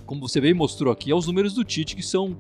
como 0.06 0.22
você 0.22 0.42
bem 0.42 0.54
mostrou 0.54 0.92
aqui, 0.92 1.12
aos 1.12 1.28
números 1.28 1.54
do 1.54 1.64
Tite, 1.64 1.96
que 1.96 2.04
são 2.04 2.36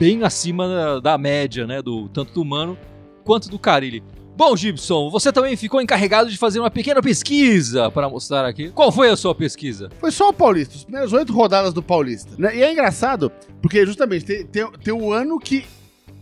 bem 0.00 0.24
acima 0.24 0.66
da, 0.66 1.00
da 1.00 1.18
média, 1.18 1.66
né? 1.66 1.82
Do, 1.82 2.08
tanto 2.08 2.32
do 2.32 2.42
Mano 2.42 2.78
quanto 3.22 3.50
do 3.50 3.58
Carilli. 3.58 4.02
Bom, 4.34 4.56
Gibson, 4.56 5.10
você 5.10 5.30
também 5.30 5.54
ficou 5.54 5.82
encarregado 5.82 6.30
de 6.30 6.38
fazer 6.38 6.58
uma 6.58 6.70
pequena 6.70 7.02
pesquisa 7.02 7.90
para 7.90 8.08
mostrar 8.08 8.46
aqui. 8.46 8.70
Qual 8.70 8.90
foi 8.90 9.10
a 9.10 9.16
sua 9.16 9.34
pesquisa? 9.34 9.90
Foi 10.00 10.10
só 10.10 10.30
o 10.30 10.32
Paulista, 10.32 10.74
as 10.76 10.84
primeiras 10.84 11.12
oito 11.12 11.30
rodadas 11.30 11.74
do 11.74 11.82
Paulista. 11.82 12.30
né? 12.38 12.56
E 12.56 12.62
é 12.62 12.72
engraçado, 12.72 13.30
porque 13.60 13.84
justamente 13.84 14.24
tem, 14.24 14.46
tem, 14.46 14.72
tem 14.82 14.94
o 14.94 15.12
ano 15.12 15.38
que, 15.38 15.66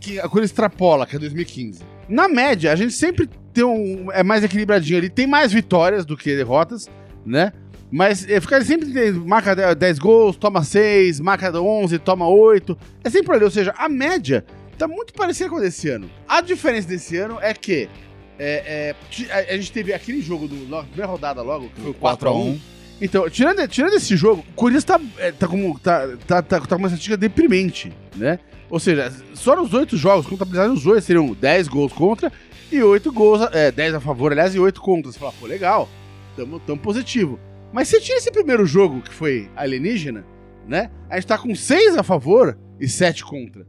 que 0.01 0.19
a 0.19 0.27
coisa 0.27 0.45
extrapola, 0.45 1.05
que 1.05 1.15
é 1.15 1.19
2015. 1.19 1.81
Na 2.09 2.27
média, 2.27 2.73
a 2.73 2.75
gente 2.75 2.93
sempre 2.93 3.29
tem 3.53 3.63
um. 3.63 4.11
É 4.11 4.23
mais 4.23 4.43
equilibradinho 4.43 4.97
ali, 4.97 5.09
tem 5.09 5.25
mais 5.25 5.53
vitórias 5.53 6.05
do 6.05 6.17
que 6.17 6.35
derrotas, 6.35 6.89
né? 7.25 7.53
Mas 7.91 8.27
é, 8.29 8.39
fica 8.39 8.63
sempre 8.63 9.11
marca 9.11 9.75
10 9.75 9.99
gols, 9.99 10.35
toma 10.35 10.63
6, 10.63 11.19
marca 11.19 11.51
11, 11.51 11.97
toma 11.99 12.27
8. 12.27 12.77
É 13.03 13.09
sempre 13.09 13.35
ali, 13.35 13.43
ou 13.43 13.51
seja, 13.51 13.73
a 13.77 13.89
média 13.89 14.45
tá 14.77 14.87
muito 14.87 15.13
parecida 15.13 15.49
com 15.49 15.57
a 15.57 15.61
desse 15.61 15.89
ano. 15.89 16.09
A 16.27 16.41
diferença 16.41 16.87
desse 16.87 17.17
ano 17.17 17.37
é 17.41 17.53
que 17.53 17.89
é, 18.37 18.95
é, 19.27 19.53
a, 19.53 19.57
gente 19.57 19.71
teve 19.71 19.91
aquele 19.91 20.21
jogo 20.21 20.47
do, 20.47 20.55
na 20.69 20.83
primeira 20.83 21.07
rodada 21.07 21.41
logo, 21.41 21.69
que 21.69 21.81
foi 21.81 21.91
o 21.91 21.93
4x1. 21.93 22.57
Então, 23.01 23.29
tirando, 23.29 23.67
tirando 23.67 23.93
esse 23.93 24.15
jogo, 24.15 24.45
o 24.49 24.53
Corinthians 24.53 24.83
tá, 24.83 24.99
é, 25.17 25.31
tá, 25.31 25.47
como, 25.47 25.77
tá, 25.79 26.07
tá, 26.27 26.41
tá, 26.41 26.59
tá 26.59 26.67
com 26.67 26.75
uma 26.75 26.87
estatística 26.87 27.17
deprimente, 27.17 27.91
né? 28.15 28.39
Ou 28.69 28.79
seja, 28.79 29.11
só 29.33 29.55
nos 29.55 29.73
oito 29.73 29.97
jogos, 29.97 30.27
contabilizados 30.27 30.79
os 30.79 30.85
oito, 30.85 31.01
seriam 31.01 31.33
10 31.33 31.67
gols 31.67 31.91
contra 31.91 32.31
e 32.71 32.83
8 32.83 33.11
gols, 33.11 33.41
é, 33.51 33.71
10 33.71 33.95
a 33.95 33.99
favor, 33.99 34.31
aliás, 34.31 34.53
e 34.53 34.59
8 34.59 34.79
contra. 34.79 35.11
Você 35.11 35.17
fala, 35.17 35.33
pô, 35.39 35.47
legal, 35.47 35.89
tamo, 36.35 36.59
tamo 36.59 36.79
positivo. 36.79 37.39
Mas 37.71 37.87
você 37.87 37.99
tira 38.01 38.17
esse 38.17 38.31
primeiro 38.31 38.65
jogo, 38.65 39.01
que 39.01 39.13
foi 39.13 39.49
alienígena, 39.55 40.25
né? 40.67 40.89
A 41.09 41.15
gente 41.15 41.27
tá 41.27 41.37
com 41.37 41.53
6 41.53 41.97
a 41.97 42.03
favor 42.03 42.57
e 42.79 42.87
7 42.87 43.23
contra. 43.23 43.65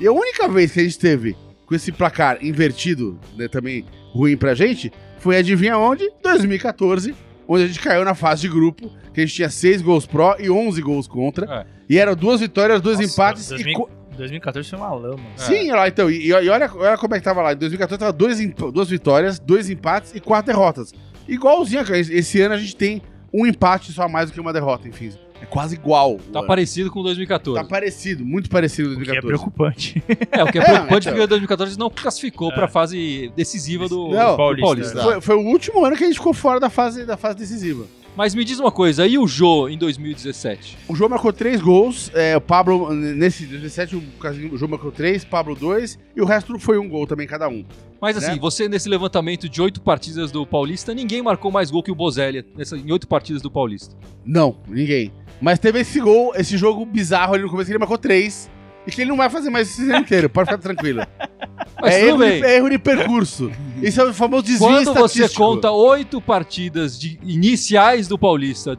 E 0.00 0.06
a 0.06 0.12
única 0.12 0.48
vez 0.48 0.72
que 0.72 0.80
a 0.80 0.82
gente 0.84 0.98
teve 0.98 1.36
com 1.66 1.74
esse 1.74 1.92
placar 1.92 2.38
invertido, 2.44 3.18
né, 3.36 3.48
também 3.48 3.84
ruim 4.12 4.36
pra 4.36 4.54
gente, 4.54 4.92
foi 5.18 5.36
adivinha 5.36 5.78
onde? 5.78 6.10
2014, 6.22 7.14
onde 7.46 7.64
a 7.64 7.66
gente 7.66 7.80
caiu 7.80 8.04
na 8.04 8.14
fase 8.14 8.42
de 8.42 8.48
grupo, 8.48 8.90
que 9.12 9.20
a 9.20 9.24
gente 9.26 9.34
tinha 9.34 9.50
6 9.50 9.82
gols 9.82 10.06
pró 10.06 10.36
e 10.38 10.50
11 10.50 10.80
gols 10.82 11.06
contra. 11.06 11.46
É. 11.60 11.66
E 11.88 11.98
eram 11.98 12.14
duas 12.16 12.40
vitórias, 12.40 12.80
dois 12.80 12.98
Nossa, 12.98 13.12
empates 13.12 13.46
e 13.46 13.50
2000 13.50 13.74
co- 13.78 13.90
2014 14.16 14.68
foi 14.68 14.78
uma 14.78 14.92
lama. 14.92 15.20
É. 15.36 15.40
Sim, 15.40 15.70
olha 15.70 15.76
lá, 15.76 15.88
então, 15.88 16.10
e, 16.10 16.26
e 16.26 16.32
olha, 16.32 16.70
olha 16.74 16.98
como 16.98 17.14
é 17.14 17.18
que 17.18 17.24
tava 17.24 17.40
lá. 17.42 17.52
Em 17.52 17.56
2014 17.56 17.98
tava 17.98 18.12
dois, 18.12 18.38
duas 18.72 18.88
vitórias, 18.90 19.38
dois 19.38 19.70
empates 19.70 20.14
e 20.14 20.20
quatro 20.20 20.52
derrotas. 20.52 20.92
Igualzinho, 21.28 21.84
cara. 21.84 21.98
Esse 21.98 22.40
ano 22.40 22.54
a 22.54 22.58
gente 22.58 22.76
tem 22.76 23.00
um 23.32 23.46
empate 23.46 23.92
só 23.92 24.02
a 24.02 24.08
mais 24.08 24.30
do 24.30 24.34
que 24.34 24.40
uma 24.40 24.52
derrota, 24.52 24.88
enfim. 24.88 25.10
É 25.40 25.44
quase 25.44 25.74
igual. 25.74 26.18
Tá 26.32 26.38
ano. 26.38 26.46
parecido 26.48 26.88
com 26.90 27.02
2014. 27.02 27.60
Tá 27.60 27.68
parecido, 27.68 28.24
muito 28.24 28.48
parecido 28.48 28.94
com 28.94 29.00
O 29.00 29.04
que 29.04 29.10
é 29.10 29.20
2014. 29.20 29.26
preocupante. 29.26 30.02
É, 30.30 30.44
o 30.44 30.46
que 30.52 30.58
é 30.58 30.62
É, 30.62 30.64
preocupante 30.64 31.08
então. 31.08 31.12
porque 31.14 31.26
2014 31.26 31.78
não 31.78 31.90
classificou 31.90 32.50
É. 32.52 32.54
pra 32.54 32.68
fase 32.68 33.32
decisiva 33.34 33.88
do, 33.88 34.08
Não, 34.10 34.30
do 34.32 34.36
Paulista, 34.36 34.66
Paulista. 34.66 34.98
é. 35.00 35.02
Foi, 35.02 35.20
foi 35.20 35.34
o 35.36 35.40
último 35.48 35.84
ano 35.84 35.96
que 35.96 36.04
a 36.04 36.06
gente 36.06 36.16
ficou 36.16 36.32
fora 36.32 36.60
da 36.60 36.70
fase, 36.70 37.04
da 37.04 37.16
fase 37.16 37.36
decisiva. 37.38 37.84
Mas 38.14 38.34
me 38.34 38.44
diz 38.44 38.58
uma 38.60 38.70
coisa, 38.70 39.06
e 39.06 39.16
o 39.18 39.26
Jô 39.26 39.68
em 39.70 39.78
2017? 39.78 40.76
O 40.86 40.94
João 40.94 41.08
marcou 41.08 41.32
três 41.32 41.62
gols, 41.62 42.10
é, 42.14 42.36
o 42.36 42.40
Pablo, 42.42 42.92
nesse 42.92 43.46
17, 43.46 43.96
o 43.96 44.56
João 44.58 44.70
marcou 44.70 44.92
três, 44.92 45.24
Pablo 45.24 45.54
dois, 45.54 45.98
e 46.14 46.20
o 46.20 46.26
resto 46.26 46.58
foi 46.58 46.76
um 46.78 46.86
gol 46.86 47.06
também, 47.06 47.26
cada 47.26 47.48
um. 47.48 47.64
Mas 48.00 48.18
assim, 48.18 48.32
Né? 48.32 48.38
você 48.38 48.68
nesse 48.68 48.86
levantamento 48.88 49.48
de 49.48 49.62
oito 49.62 49.80
partidas 49.80 50.30
do 50.30 50.46
Paulista, 50.46 50.92
ninguém 50.92 51.22
marcou 51.22 51.50
mais 51.50 51.70
gol 51.70 51.82
que 51.82 51.90
o 51.90 51.94
Bozelli 51.94 52.44
nessa, 52.54 52.76
em 52.76 52.92
oito 52.92 53.08
partidas 53.08 53.40
do 53.40 53.50
Paulista. 53.50 53.96
Não, 54.26 54.58
ninguém. 54.68 55.10
Mas 55.40 55.58
teve 55.58 55.80
esse 55.80 55.98
gol, 55.98 56.34
esse 56.36 56.58
jogo 56.58 56.84
bizarro 56.84 57.32
ali 57.34 57.42
no 57.42 57.48
começo, 57.48 57.66
que 57.66 57.72
ele 57.72 57.78
marcou 57.78 57.96
três, 57.98 58.50
e 58.86 58.90
que 58.90 59.00
ele 59.00 59.10
não 59.10 59.16
vai 59.16 59.28
fazer 59.30 59.50
mais 59.50 59.68
esse 59.70 59.82
ano 59.90 59.98
inteiro, 60.00 60.28
pode 60.28 60.50
ficar 60.50 60.60
tranquilo. 60.60 61.02
Mas 61.80 61.94
é, 61.94 62.06
erro 62.08 62.18
de, 62.18 62.24
é 62.24 62.56
erro 62.56 62.70
de 62.70 62.78
percurso. 62.78 63.50
Esse 63.82 64.00
é 64.00 64.04
o 64.04 64.14
famoso 64.14 64.44
desvio 64.44 64.68
Quando 64.68 64.94
você 64.94 65.18
estatístico. 65.20 65.42
conta 65.44 65.70
oito 65.72 66.20
partidas 66.20 66.98
de 66.98 67.18
iniciais 67.24 68.06
do 68.06 68.16
Paulista, 68.16 68.78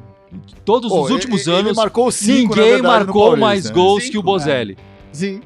todos 0.63 0.89
Pô, 0.89 1.01
os 1.03 1.11
últimos 1.11 1.45
ele- 1.45 1.55
ele 1.57 1.65
anos, 1.67 1.77
marcou 1.77 2.09
cinco, 2.11 2.55
ninguém 2.55 2.71
verdade, 2.73 2.81
marcou 3.05 3.23
Paulista, 3.23 3.45
mais 3.45 3.65
né? 3.65 3.71
gols 3.73 4.03
Cinco, 4.03 4.11
que 4.13 4.17
o 4.17 4.23
Bozelli. 4.23 4.77
Sim, 5.11 5.41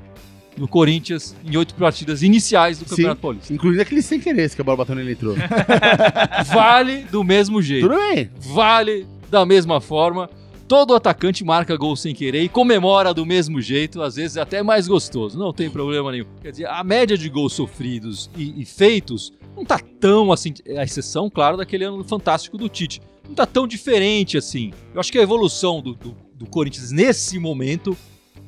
No 0.55 0.67
Corinthians, 0.67 1.35
em 1.45 1.55
oito 1.57 1.73
partidas 1.75 2.21
iniciais 2.23 2.77
do 2.79 2.83
Sim. 2.85 2.89
Campeonato 2.89 3.21
Paulista. 3.21 3.53
incluindo 3.53 3.81
aquele 3.81 4.01
sem 4.01 4.19
querer, 4.19 4.49
que 4.53 4.61
a 4.61 4.63
bola 4.63 4.77
bateu 4.77 4.95
nele 4.95 5.11
entrou. 5.13 5.35
Vale 6.53 7.05
do 7.11 7.23
mesmo 7.23 7.61
jeito. 7.61 7.87
Tudo 7.87 7.99
bem. 7.99 8.29
Vale 8.39 9.05
da 9.29 9.45
mesma 9.45 9.79
forma. 9.81 10.29
Todo 10.67 10.93
atacante 10.95 11.45
marca 11.45 11.77
gol 11.77 11.95
sem 11.95 12.13
querer 12.13 12.43
e 12.43 12.49
comemora 12.49 13.13
do 13.13 13.25
mesmo 13.25 13.61
jeito, 13.61 14.01
às 14.01 14.15
vezes 14.15 14.35
até 14.35 14.61
mais 14.61 14.85
gostoso, 14.85 15.39
não 15.39 15.53
tem 15.53 15.69
problema 15.69 16.11
nenhum. 16.11 16.25
Quer 16.41 16.51
dizer, 16.51 16.65
a 16.67 16.83
média 16.83 17.17
de 17.17 17.29
gols 17.29 17.53
sofridos 17.53 18.29
e, 18.35 18.61
e 18.61 18.65
feitos 18.65 19.31
não 19.55 19.63
tá 19.63 19.79
tão 19.99 20.29
assim, 20.31 20.53
a 20.77 20.83
exceção, 20.83 21.29
claro, 21.29 21.55
daquele 21.55 21.85
ano 21.85 22.03
fantástico 22.03 22.57
do 22.57 22.67
Tite, 22.67 23.01
não 23.27 23.33
tá 23.33 23.45
tão 23.45 23.65
diferente 23.65 24.37
assim. 24.37 24.73
Eu 24.93 24.99
acho 24.99 25.09
que 25.11 25.17
a 25.17 25.21
evolução 25.21 25.81
do, 25.81 25.93
do, 25.93 26.15
do 26.35 26.45
Corinthians 26.45 26.91
nesse 26.91 27.39
momento 27.39 27.95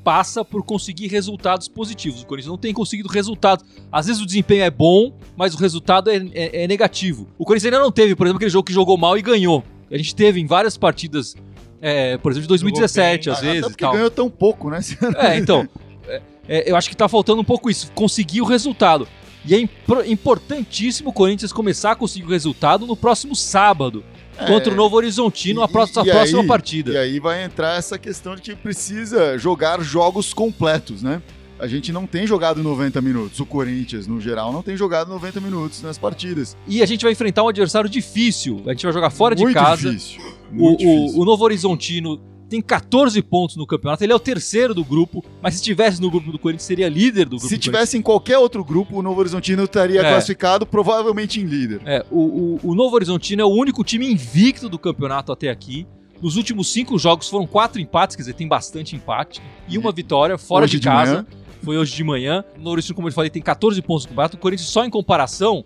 passa 0.04 0.44
por 0.44 0.64
conseguir 0.64 1.08
resultados 1.08 1.70
positivos. 1.70 2.22
O 2.22 2.26
Corinthians 2.26 2.50
não 2.52 2.58
tem 2.58 2.74
conseguido 2.74 3.08
resultados. 3.10 3.64
Às 3.92 4.08
vezes 4.08 4.22
o 4.22 4.26
desempenho 4.26 4.64
é 4.64 4.70
bom, 4.70 5.14
mas 5.38 5.54
o 5.54 5.58
resultado 5.58 6.10
é, 6.10 6.18
é- 6.34 6.64
é 6.64 6.68
negativo. 6.68 7.28
O 7.38 7.46
Corinthians 7.46 7.74
ainda 7.74 7.84
não 7.84 7.92
teve, 7.92 8.14
por 8.16 8.26
exemplo, 8.28 8.38
aquele 8.38 8.52
jogo 8.52 8.66
que 8.66 8.74
jogou 8.74 8.98
mal 8.98 9.18
e 9.18 9.22
ganhou. 9.22 9.64
A 9.92 9.98
gente 9.98 10.16
teve 10.16 10.40
em 10.40 10.46
várias 10.46 10.78
partidas, 10.78 11.36
é, 11.82 12.18
por 12.18 12.32
exemplo, 12.32 12.44
de 12.44 12.50
2017, 12.50 13.26
bem, 13.26 13.32
às 13.34 13.40
Até 13.40 13.48
vezes. 13.48 13.66
e 13.66 13.70
porque 13.70 13.84
tal. 13.86 13.94
ganhou 13.94 14.12
tão 14.12 14.30
pouco, 14.30 14.70
né? 14.70 14.80
É, 15.18 15.38
então. 15.38 15.68
é, 16.08 16.22
é, 16.48 16.72
eu 16.72 16.76
acho 16.76 16.90
que 16.90 16.96
tá 16.98 17.08
faltando 17.08 17.42
um 17.42 17.46
pouco 17.46 17.70
isso, 17.70 17.92
conseguir 17.94 18.42
o 18.42 18.46
resultado. 18.46 19.08
E 19.46 19.56
é 19.56 19.60
impor- 19.60 20.04
importantíssimo 20.06 21.10
o 21.12 21.14
Corinthians 21.14 21.54
começar 21.54 21.92
a 21.92 21.96
conseguir 21.96 22.26
o 22.26 22.30
resultado 22.30 22.86
no 22.86 22.96
próximo 22.96 23.36
sábado, 23.36 24.04
contra 24.48 24.72
o 24.72 24.76
Novo 24.76 24.96
Horizontino, 24.96 25.62
a, 25.62 25.68
próxima, 25.68 26.06
e 26.06 26.10
a 26.12 26.14
próxima 26.14 26.42
aí- 26.42 26.48
partida. 26.48 26.92
E 26.92 26.98
aí 26.98 27.20
vai 27.20 27.44
entrar 27.44 27.78
essa 27.78 27.98
questão 27.98 28.36
de 28.36 28.42
que 28.42 28.56
precisa 28.56 29.38
jogar 29.38 29.82
jogos 29.82 30.34
completos, 30.34 31.02
né? 31.04 31.22
A 31.60 31.68
gente 31.68 31.92
não 31.92 32.08
tem 32.08 32.26
jogado 32.26 32.64
90 32.64 33.02
minutos. 33.02 33.40
O 33.40 33.46
Corinthians, 33.46 34.08
no 34.08 34.20
geral, 34.22 34.52
não 34.54 34.62
tem 34.62 34.78
jogado 34.78 35.10
90 35.10 35.42
minutos 35.42 35.82
nas 35.82 35.98
partidas. 35.98 36.56
E 36.68 36.82
a 36.82 36.86
gente 36.86 37.04
vai 37.04 37.12
enfrentar 37.12 37.44
um 37.44 37.50
adversário 37.50 37.90
difícil. 37.90 38.62
A 38.66 38.70
gente 38.72 38.84
vai 38.84 38.94
jogar 38.94 39.10
fora 39.10 39.36
de 39.36 39.44
Muito 39.44 39.56
casa. 39.56 39.90
Difícil. 39.92 40.22
O, 40.52 40.56
Muito 40.56 40.76
o- 40.84 40.96
difícil. 40.96 41.20
o 41.22 41.26
Novo 41.26 41.44
Horizontino 41.44 42.22
tem 42.50 42.62
14 42.62 43.22
pontos 43.22 43.56
no 43.58 43.68
campeonato. 43.68 44.04
Ele 44.04 44.12
é 44.12 44.16
o 44.16 44.20
terceiro 44.20 44.74
do 44.74 44.84
grupo, 44.84 45.24
mas 45.42 45.54
se 45.54 45.60
estivesse 45.60 46.02
no 46.02 46.10
grupo 46.10 46.32
do 46.32 46.40
Corinthians, 46.40 46.64
seria 46.66 46.90
líder 46.90 47.26
do 47.26 47.32
grupo 47.38 47.48
Se 47.48 47.58
do 47.58 47.62
tivesse 47.62 47.96
em 47.98 48.02
qualquer 48.02 48.38
outro 48.40 48.64
grupo, 48.64 48.98
o 48.98 49.02
Novo 49.04 49.20
Horizontino 49.20 49.64
estaria 49.66 50.00
É. 50.02 50.10
classificado 50.10 50.66
provavelmente 50.66 51.40
em 51.40 51.44
líder. 51.44 51.82
É, 51.86 52.04
o, 52.10 52.20
o- 52.64 52.72
o 52.72 52.74
Novo 52.76 52.96
Horizontino 52.96 53.42
é 53.42 53.46
o 53.46 53.50
único 53.50 53.84
time 53.84 54.10
invicto 54.12 54.68
do 54.70 54.80
campeonato 54.80 55.32
até 55.32 55.50
aqui. 55.50 55.86
Nos 56.22 56.36
últimos 56.36 56.72
cinco 56.72 56.98
jogos 56.98 57.30
foram 57.30 57.48
quatro 57.48 57.80
empates, 57.80 58.16
quer 58.16 58.24
dizer, 58.24 58.34
tem 58.34 58.48
bastante 58.48 58.96
empate. 58.96 59.42
E 59.68 59.78
uma 59.78 59.92
vitória 59.92 60.38
fora 60.38 60.66
Hoje 60.66 60.80
de 60.80 60.86
casa. 60.86 61.26
Foi 61.64 61.78
hoje 61.78 61.96
de 61.96 62.04
manhã. 62.04 62.44
O 62.58 62.70
Horizontino, 62.70 62.96
como 62.96 63.08
eu 63.08 63.12
falei, 63.12 63.30
tem 63.30 63.42
14 63.42 63.82
pontos 63.82 64.06
no 64.06 64.10
campeonato. 64.10 64.38
O 64.38 64.40
Corinthians, 64.40 64.70
só 64.70 64.86
em 64.86 64.90
comparação, 64.90 65.66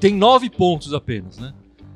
tem 0.00 0.14
nove 0.14 0.48
pontos 0.48 0.92
apenas, 0.94 1.38
né? 1.38 1.52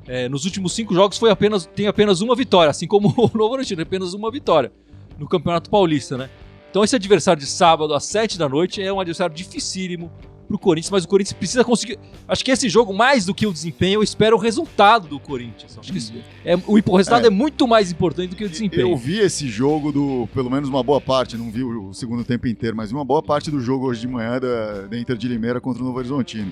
É, 0.07 0.29
nos 0.29 0.45
últimos 0.45 0.71
cinco 0.73 0.93
jogos 0.93 1.17
foi 1.17 1.29
apenas, 1.29 1.65
tem 1.65 1.87
apenas 1.87 2.21
uma 2.21 2.35
vitória, 2.35 2.69
assim 2.69 2.87
como 2.87 3.09
o 3.17 3.37
Novo 3.37 3.53
Horizontino, 3.53 3.81
apenas 3.81 4.13
uma 4.13 4.31
vitória 4.31 4.71
no 5.17 5.27
Campeonato 5.27 5.69
Paulista, 5.69 6.17
né? 6.17 6.29
Então 6.69 6.83
esse 6.83 6.95
adversário 6.95 7.41
de 7.41 7.47
sábado 7.47 7.93
às 7.93 8.05
7 8.05 8.37
da 8.37 8.47
noite 8.47 8.81
é 8.81 8.93
um 8.93 8.99
adversário 8.99 9.35
dificílimo 9.35 10.11
pro 10.47 10.57
Corinthians, 10.57 10.91
mas 10.91 11.03
o 11.03 11.07
Corinthians 11.07 11.33
precisa 11.33 11.63
conseguir. 11.63 11.99
Acho 12.27 12.43
que 12.43 12.51
esse 12.51 12.69
jogo, 12.69 12.93
mais 12.93 13.25
do 13.25 13.33
que 13.33 13.45
o 13.45 13.51
desempenho, 13.51 13.99
eu 13.99 14.03
espero 14.03 14.37
o 14.37 14.39
resultado 14.39 15.07
do 15.07 15.19
Corinthians. 15.19 15.77
Acho 15.77 15.91
que 15.91 15.97
isso 15.97 16.13
é, 16.45 16.55
o, 16.55 16.79
o 16.85 16.97
resultado 16.97 17.27
é. 17.27 17.29
muito 17.29 17.67
mais 17.67 17.91
importante 17.91 18.29
do 18.29 18.35
que 18.35 18.45
o 18.45 18.49
desempenho. 18.49 18.89
Eu 18.89 18.97
vi 18.97 19.19
esse 19.19 19.47
jogo 19.47 19.91
do, 19.91 20.27
pelo 20.33 20.49
menos 20.49 20.69
uma 20.69 20.81
boa 20.81 21.01
parte, 21.01 21.37
não 21.37 21.51
vi 21.51 21.63
o 21.63 21.93
segundo 21.93 22.23
tempo 22.23 22.47
inteiro, 22.47 22.75
mas 22.75 22.89
vi 22.89 22.95
uma 22.95 23.05
boa 23.05 23.21
parte 23.21 23.51
do 23.51 23.59
jogo 23.59 23.87
hoje 23.87 24.01
de 24.01 24.07
manhã 24.07 24.39
da, 24.39 24.87
da 24.87 24.97
Inter 24.97 25.17
de 25.17 25.27
Limeira 25.27 25.59
contra 25.59 25.81
o 25.81 25.85
Novo 25.85 25.97
Horizontino. 25.97 26.51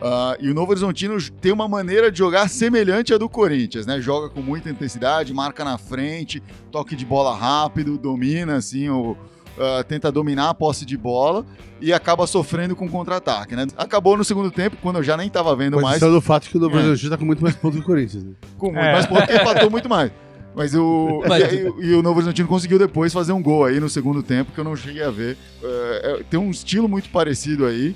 Ah, 0.00 0.36
e 0.40 0.48
o 0.48 0.54
Novo 0.54 0.70
Horizontino 0.70 1.16
tem 1.40 1.52
uma 1.52 1.66
maneira 1.66 2.10
de 2.10 2.18
jogar 2.18 2.48
semelhante 2.48 3.12
à 3.12 3.18
do 3.18 3.28
Corinthians, 3.28 3.84
né? 3.84 4.00
Joga 4.00 4.28
com 4.28 4.40
muita 4.40 4.70
intensidade, 4.70 5.34
marca 5.34 5.64
na 5.64 5.76
frente, 5.76 6.42
toque 6.70 6.94
de 6.94 7.04
bola 7.04 7.36
rápido, 7.36 7.98
domina 7.98 8.56
assim, 8.56 8.88
o, 8.88 9.16
ah, 9.60 9.84
tenta 9.84 10.10
dominar 10.12 10.50
a 10.50 10.54
posse 10.54 10.84
de 10.84 10.96
bola 10.96 11.44
e 11.80 11.92
acaba 11.92 12.26
sofrendo 12.26 12.74
com 12.76 12.88
contra-ataque, 12.88 13.54
né? 13.56 13.66
Acabou 13.76 14.16
no 14.16 14.24
segundo 14.24 14.50
tempo, 14.50 14.76
quando 14.82 14.96
eu 14.96 15.02
já 15.02 15.16
nem 15.16 15.26
estava 15.28 15.54
vendo 15.56 15.74
Com 15.76 15.82
mais, 15.82 15.96
exceção 15.96 16.12
do 16.14 16.20
fato 16.20 16.48
que 16.48 16.56
o 16.56 16.60
Novo 16.60 16.76
É. 16.76 16.78
Horizontino 16.80 17.10
tá 17.10 17.16
com 17.16 17.24
muito 17.24 17.42
mais 17.42 17.54
pontos 17.56 17.78
que 17.78 17.82
o 17.84 17.86
Corinthians, 17.86 18.24
né? 18.24 18.32
com 18.56 18.66
muito 18.66 18.78
É. 18.78 18.92
mais 18.92 19.06
pontos, 19.06 19.24
porque 19.26 19.40
empatou 19.42 19.70
muito 19.70 19.88
mais. 19.88 20.10
Mas 20.56 20.74
o. 20.74 21.22
Mas- 21.28 21.42
E, 21.42 21.46
aí- 21.46 21.72
e 21.80 21.94
o 21.94 22.02
Novo 22.02 22.16
Horizontino 22.16 22.48
conseguiu 22.48 22.78
depois 22.78 23.12
fazer 23.12 23.32
um 23.32 23.40
gol 23.42 23.64
aí 23.64 23.78
no 23.78 23.88
segundo 23.88 24.22
tempo 24.22 24.50
que 24.50 24.58
eu 24.58 24.64
não 24.64 24.74
cheguei 24.74 25.02
a 25.04 25.10
ver. 25.10 25.36
É, 25.62 26.16
é, 26.20 26.22
tem 26.28 26.40
um 26.40 26.50
estilo 26.50 26.88
muito 26.88 27.08
parecido 27.10 27.64
aí. 27.64 27.94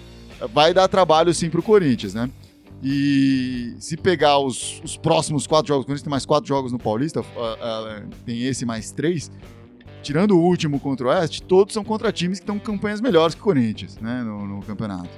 Vai 0.52 0.72
dar 0.72 0.86
trabalho 0.86 1.32
sim 1.34 1.50
pro 1.50 1.62
Corinthians, 1.62 2.14
né? 2.14 2.30
E 2.84 3.74
se 3.78 3.96
pegar 3.96 4.38
os, 4.38 4.80
os 4.84 4.96
próximos 4.96 5.46
quatro 5.46 5.68
jogos, 5.68 5.84
o 5.84 5.86
Corinthians 5.86 6.02
tem 6.02 6.10
mais 6.10 6.26
quatro 6.26 6.48
jogos 6.48 6.72
no 6.72 6.78
Paulista, 6.78 7.20
ah, 7.36 7.56
ah, 7.60 8.02
tem 8.26 8.42
esse 8.44 8.64
mais 8.66 8.90
três. 8.90 9.30
Tirando 10.02 10.32
o 10.32 10.40
último 10.42 10.80
contra 10.80 11.06
o 11.06 11.10
Oeste, 11.10 11.42
todos 11.42 11.72
são 11.74 11.84
contra 11.84 12.10
times 12.12 12.38
que 12.38 12.42
estão 12.42 12.58
com 12.58 12.72
campanhas 12.72 13.00
melhores 13.00 13.34
que 13.34 13.40
o 13.40 13.44
Corinthians, 13.44 13.98
né? 13.98 14.22
No, 14.22 14.46
no 14.46 14.62
campeonato. 14.62 15.08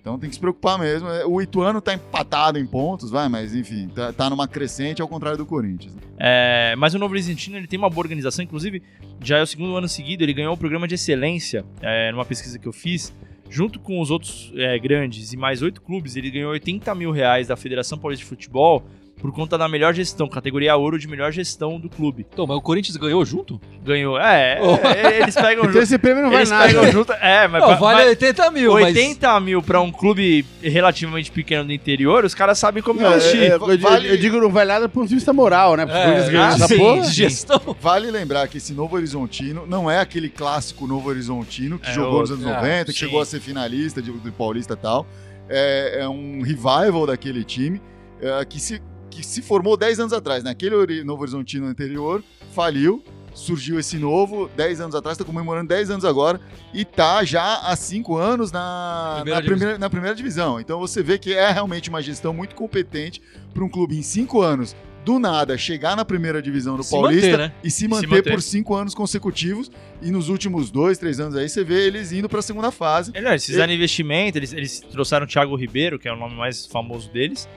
Então 0.00 0.18
tem 0.18 0.30
que 0.30 0.36
se 0.36 0.40
preocupar 0.40 0.78
mesmo. 0.78 1.08
É, 1.10 1.26
O 1.26 1.42
Ituano 1.42 1.78
tá 1.80 1.92
empatado 1.92 2.58
em 2.58 2.66
pontos, 2.66 3.10
vai, 3.10 3.28
mas 3.28 3.54
enfim, 3.54 3.88
tá, 3.88 4.12
tá 4.12 4.30
numa 4.30 4.48
crescente 4.48 5.02
ao 5.02 5.06
contrário 5.08 5.36
do 5.36 5.44
Corinthians. 5.44 5.94
né? 5.94 6.00
É, 6.18 6.74
mas 6.76 6.94
o 6.94 6.98
Novo 6.98 7.12
Horizontino 7.12 7.58
ele 7.58 7.66
tem 7.66 7.78
uma 7.78 7.90
boa 7.90 8.02
organização, 8.04 8.42
inclusive 8.42 8.82
já 9.22 9.36
é 9.38 9.42
o 9.42 9.46
segundo 9.46 9.76
ano 9.76 9.88
seguido, 9.88 10.22
ele 10.22 10.32
ganhou 10.32 10.54
o 10.54 10.56
programa 10.56 10.88
de 10.88 10.94
excelência 10.94 11.64
é, 11.82 12.10
numa 12.12 12.24
pesquisa 12.24 12.58
que 12.58 12.66
eu 12.66 12.72
fiz. 12.72 13.12
Junto 13.52 13.80
com 13.80 14.00
os 14.00 14.12
outros 14.12 14.52
é, 14.54 14.78
grandes 14.78 15.32
e 15.32 15.36
mais 15.36 15.60
oito 15.60 15.82
clubes, 15.82 16.14
ele 16.14 16.30
ganhou 16.30 16.52
80 16.52 16.94
mil 16.94 17.10
reais 17.10 17.48
da 17.48 17.56
Federação 17.56 17.98
Paulista 17.98 18.24
de 18.24 18.28
Futebol 18.28 18.84
por 19.20 19.32
conta 19.32 19.58
da 19.58 19.68
melhor 19.68 19.92
gestão, 19.92 20.26
categoria 20.28 20.74
ouro 20.76 20.98
de 20.98 21.06
melhor 21.06 21.30
gestão 21.30 21.78
do 21.78 21.90
clube. 21.90 22.26
Então, 22.32 22.46
mas 22.46 22.56
o 22.56 22.60
Corinthians 22.62 22.96
ganhou 22.96 23.24
junto? 23.24 23.60
Ganhou. 23.84 24.18
É, 24.18 24.58
Oh. 24.62 24.76
é, 24.86 25.20
eles 25.22 25.34
pegam 25.34 25.50
Então 25.64 25.72
junto. 25.72 25.78
esse 25.82 25.98
prêmio 25.98 26.22
não 26.22 26.30
vale 26.30 26.40
Eles 26.42 26.50
nada. 26.50 26.66
pegam 26.66 26.90
junto. 26.90 27.12
É, 27.12 27.46
mas, 27.48 27.62
Não, 27.62 27.76
vale 27.78 27.98
mas 28.00 28.08
80 28.08 28.50
mil, 28.50 28.72
mas... 28.72 28.84
80 28.96 29.40
mil 29.40 29.62
pra 29.62 29.80
um 29.80 29.92
clube 29.92 30.44
relativamente 30.62 31.30
pequeno 31.30 31.64
do 31.64 31.72
interior, 31.72 32.24
os 32.24 32.34
caras 32.34 32.58
sabem 32.58 32.82
como 32.82 33.00
Não, 33.00 33.10
investir. 33.10 33.42
é, 33.42 33.46
é, 33.48 33.54
eu, 33.54 33.78
Vale- 33.78 34.10
eu 34.10 34.16
digo 34.16 34.40
não 34.40 34.50
vale 34.50 34.68
nada 34.72 34.88
do 34.88 34.90
ponto 34.92 35.08
de 35.08 35.14
vista 35.14 35.32
moral, 35.32 35.76
né? 35.76 35.84
Porque 35.84 35.98
É, 35.98 36.14
eles 36.16 36.28
ganham 36.30 36.48
essa 36.48 36.68
porra. 36.68 37.02
de 37.02 37.12
gestão. 37.12 37.76
Vale 37.80 38.10
lembrar 38.10 38.48
que 38.48 38.56
esse 38.56 38.72
Novo 38.72 38.96
Horizontino 38.96 39.66
não 39.66 39.90
é 39.90 39.98
aquele 39.98 40.28
clássico 40.30 40.86
Novo 40.86 41.08
Horizontino 41.10 41.78
que 41.78 41.90
É 41.90 41.92
jogou 41.94 42.20
nos 42.20 42.30
anos 42.30 42.46
Ah, 42.46 42.54
90, 42.56 42.84
que 42.86 42.92
sim. 42.92 42.98
chegou 42.98 43.20
a 43.20 43.24
ser 43.26 43.40
finalista 43.40 44.00
de, 44.00 44.10
do 44.10 44.32
Paulista 44.32 44.74
e 44.74 44.76
tal. 44.76 45.06
É, 45.48 45.98
é 46.02 46.08
um 46.08 46.42
revival 46.42 47.06
daquele 47.06 47.42
time 47.44 47.80
é, 48.22 48.44
que, 48.44 48.60
se, 48.60 48.80
que 49.10 49.24
se 49.26 49.42
formou 49.42 49.76
10 49.76 50.00
anos 50.00 50.12
atrás. 50.12 50.42
Naquele 50.44 50.74
ori- 50.74 51.04
Novo 51.04 51.22
Horizontino 51.22 51.66
anterior, 51.66 52.22
faliu, 52.54 53.02
surgiu 53.34 53.78
esse 53.78 53.96
novo 53.96 54.48
10 54.56 54.80
anos 54.80 54.94
atrás, 54.94 55.16
está 55.16 55.24
comemorando 55.24 55.68
10 55.68 55.90
anos 55.90 56.04
agora 56.04 56.40
e 56.74 56.84
tá 56.84 57.22
já 57.24 57.56
há 57.60 57.76
5 57.76 58.16
anos 58.16 58.50
na 58.52 59.20
Primeira 59.22 59.40
na, 59.40 59.46
primeira, 59.46 59.78
na 59.78 59.90
primeira 59.90 60.16
divisão. 60.16 60.60
Então 60.60 60.78
você 60.80 61.02
vê 61.02 61.18
que 61.18 61.32
é 61.34 61.50
realmente 61.50 61.88
uma 61.88 62.02
gestão 62.02 62.32
muito 62.32 62.54
competente 62.54 63.20
para 63.52 63.64
um 63.64 63.68
clube 63.68 63.96
em 63.96 64.02
5 64.02 64.40
anos. 64.40 64.74
Do 65.02 65.18
nada, 65.18 65.56
chegar 65.56 65.96
na 65.96 66.04
primeira 66.04 66.42
divisão 66.42 66.76
do 66.76 66.82
Se 66.82 66.90
Paulista 66.90 67.26
manter, 67.30 67.38
né? 67.38 67.52
e 67.64 67.70
se 67.70 67.88
manter, 67.88 68.06
manter. 68.06 68.30
por 68.32 68.42
cinco 68.42 68.74
anos 68.74 68.94
consecutivos. 68.94 69.70
E 70.02 70.10
nos 70.10 70.28
últimos 70.28 70.70
dois, 70.70 70.98
três 70.98 71.18
anos 71.18 71.34
aí, 71.36 71.48
você 71.48 71.64
vê 71.64 71.86
eles 71.86 72.12
indo 72.12 72.28
pra 72.28 72.42
segunda 72.42 72.70
fase. 72.70 73.10
É, 73.14 73.20
não, 73.22 73.30
eles 73.30 73.46
fizeram 73.46 73.72
investimento, 73.72 74.36
eles, 74.36 74.52
eles 74.52 74.80
trouxeram 74.80 75.24
o 75.24 75.26
Thiago 75.26 75.56
Ribeiro, 75.56 75.98
que 75.98 76.06
é 76.06 76.12
o 76.12 76.16
nome 76.16 76.34
mais 76.36 76.66
famoso 76.66 77.10
deles. 77.10 77.48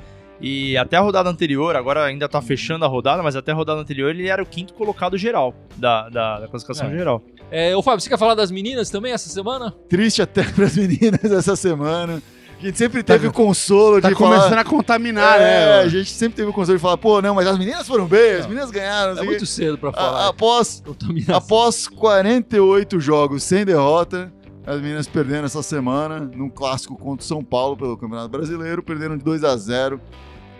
E 0.46 0.76
até 0.78 0.98
a 0.98 1.00
rodada 1.00 1.30
anterior, 1.30 1.74
agora 1.74 2.04
ainda 2.04 2.28
tá 2.28 2.42
fechando 2.42 2.84
a 2.84 2.88
rodada, 2.90 3.24
mas 3.24 3.34
até 3.34 3.54
a 3.54 3.56
rodada 3.56 3.80
anterior 3.80 4.10
ele 4.10 4.28
era 4.28 4.44
o 4.44 4.46
quinto 4.46 4.74
colocado 4.74 5.18
geral 5.18 5.56
da, 5.78 6.10
da, 6.10 6.40
da 6.42 6.48
classificação 6.50 6.88
É. 6.90 6.98
geral. 6.98 7.24
É, 7.50 7.74
ô, 7.78 7.82
Fábio, 7.82 8.02
você 8.02 8.10
quer 8.10 8.18
falar 8.18 8.36
das 8.36 8.52
meninas 8.52 8.90
também 8.90 9.14
essa 9.14 9.30
semana? 9.30 9.74
Triste 9.88 10.22
até 10.22 10.44
pras 10.52 10.76
meninas 10.76 11.24
essa 11.32 11.56
semana. 11.56 12.22
A 12.60 12.66
gente 12.66 12.78
sempre 12.78 13.04
teve 13.04 13.26
o 13.28 13.32
consolo 13.34 14.02
Tá 14.02 14.10
de 14.10 14.16
começando 14.16 14.50
falar. 14.50 14.62
a 14.62 14.66
contaminar, 14.66 15.40
É, 15.42 15.80
a 15.82 15.84
né? 15.84 15.90
gente 15.90 16.10
sempre 16.12 16.36
teve 16.36 16.50
o 16.50 16.54
consolo 16.54 16.78
de 16.78 16.82
falar, 16.82 16.98
pô, 16.98 17.22
não, 17.22 17.36
mas 17.36 17.48
as 17.48 17.58
meninas 17.58 17.88
foram 17.88 18.06
bem, 18.06 18.34
as 18.34 18.42
Não. 18.42 18.50
meninas 18.50 18.70
ganharam. 18.72 19.18
É 19.18 19.24
muito 19.24 19.40
quê. 19.40 19.46
cedo 19.46 19.78
pra 19.78 19.90
A- 19.92 19.94
falar. 19.94 20.28
após, 20.30 20.82
Contaminação. 20.86 21.36
após 21.36 21.88
48 21.88 23.00
jogos 23.00 23.44
sem 23.44 23.66
derrota, 23.66 24.32
as 24.66 24.80
meninas 24.82 25.08
perderam 25.08 25.46
essa 25.46 25.62
semana 25.64 26.20
num 26.20 26.50
clássico 26.50 26.98
contra 26.98 27.24
o 27.24 27.28
São 27.28 27.44
Paulo 27.44 27.76
pelo 27.76 27.98
Campeonato 27.98 28.30
Brasileiro, 28.30 28.82
perderam 28.82 29.18
de 29.18 29.24
2 29.26 29.44
a 29.44 29.56
0 29.58 30.00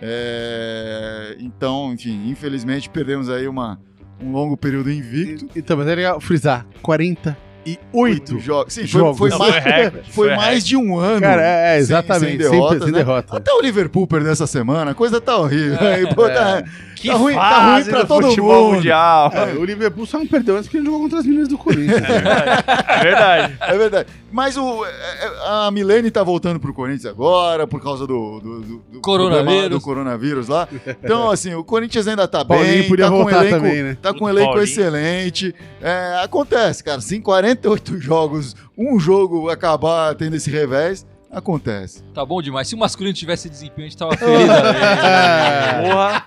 É, 0.06 1.36
Então, 1.40 1.94
enfim, 1.94 2.30
infelizmente 2.30 2.90
perdemos 2.90 3.30
aí 3.30 3.48
uma, 3.48 3.80
um 4.22 4.32
longo 4.32 4.56
período 4.58 4.92
invicto. 4.92 5.48
Então, 5.56 5.78
mas 5.78 5.88
é 5.88 5.96
legal 5.96 6.20
frisar: 6.20 6.66
48. 6.82 7.80
Oito 7.94 8.40
jogos. 8.40 8.74
Sim, 8.74 8.82
foi, 8.82 8.88
jogos. 8.88 9.18
foi 9.18 9.30
Não, 9.30 9.40
mais, 9.40 9.52
foi 9.54 9.62
recorde, 9.72 10.12
foi 10.12 10.28
foi 10.28 10.36
mais 10.36 10.66
de 10.66 10.76
um 10.76 10.98
ano. 10.98 11.22
Cara, 11.22 11.42
é, 11.42 11.46
é 11.46 11.72
sem- 11.76 11.80
exatamente. 11.80 12.22
sem 12.26 12.32
Sempre 12.42 12.50
derrotas, 12.52 12.84
sem 12.84 12.92
né? 12.92 12.98
derrota. 12.98 13.38
Até 13.38 13.54
o 13.54 13.62
Liverpool 13.62 14.06
perdeu 14.08 14.32
essa 14.34 14.46
semana, 14.48 14.92
a 14.92 14.94
coisa 14.94 15.22
tá 15.22 15.38
horrível. 15.38 15.80
Aí, 15.80 16.06
pô, 16.14 16.28
tá- 16.28 16.64
Que 17.04 17.10
Tá 17.10 17.16
ruim- 17.16 17.36
tá 17.36 17.74
ruim 17.76 17.84
pra 17.84 18.02
do 18.04 18.08
todo 18.08 18.28
futebol 18.28 18.64
mundo. 18.64 18.76
mundial. 18.76 19.30
É, 19.34 19.54
o 19.60 19.66
Liverpool 19.66 20.06
só 20.06 20.18
não 20.18 20.26
perdeu 20.26 20.56
antes 20.56 20.68
porque 20.68 20.78
ele 20.78 20.86
jogou 20.86 21.02
contra 21.02 21.20
as 21.20 21.26
meninas 21.26 21.50
do 21.50 21.58
Corinthians. 21.58 22.02
É 22.02 23.04
verdade. 23.04 23.58
É 23.60 23.78
verdade. 23.78 24.10
Mas 24.32 24.56
o, 24.56 24.86
é- 24.86 24.90
é- 24.90 25.32
a 25.66 25.70
Milene 25.72 26.10
tá 26.10 26.24
voltando 26.24 26.62
pro 26.62 26.74
Corinthians 26.74 27.06
agora, 27.06 27.68
por 27.68 27.82
causa 27.84 28.08
do, 28.08 28.40
do, 28.40 28.62
do- 28.62 28.84
do 28.94 29.02
Coronavírus. 29.02 29.70
do 29.70 29.82
coronavírus 29.82 30.48
lá. 30.48 30.66
Então, 31.04 31.30
assim, 31.30 31.54
o 31.54 31.64
Corinthians 31.64 32.08
ainda 32.08 32.26
tá 32.26 32.46
Paulinho 32.46 32.68
bem, 32.80 32.88
podia 32.88 33.06
tá 33.06 33.12
com 33.12 33.18
um 33.18 33.24
voltar 33.24 33.46
elenco, 33.46 33.58
também, 33.58 33.84
né? 33.84 33.98
tá 34.02 34.14
com 34.14 34.24
um 34.26 34.30
elenco 34.30 34.48
Paulinho. 34.54 34.64
excelente. 34.64 35.54
É, 35.82 36.22
acontece, 36.24 36.84
cara. 36.84 37.02
Se 37.02 37.18
em 37.18 37.22
48 37.22 38.00
jogos, 38.00 38.56
um 38.78 38.98
jogo 38.98 39.50
acabar 39.50 40.16
tendo 40.16 40.36
esse 40.38 40.50
revés, 40.50 41.06
acontece. 41.32 42.04
Tá 42.14 42.24
bom 42.26 42.42
demais. 42.42 42.68
Se 42.68 42.76
o 42.76 42.78
masculino 42.78 43.14
tivesse 43.16 43.50
desempenho, 43.50 43.88
a 43.88 43.90
gente 43.90 43.98
tava 43.98 44.16
feliz. 44.18 44.48
né? 44.48 45.82
Porra. 45.90 46.26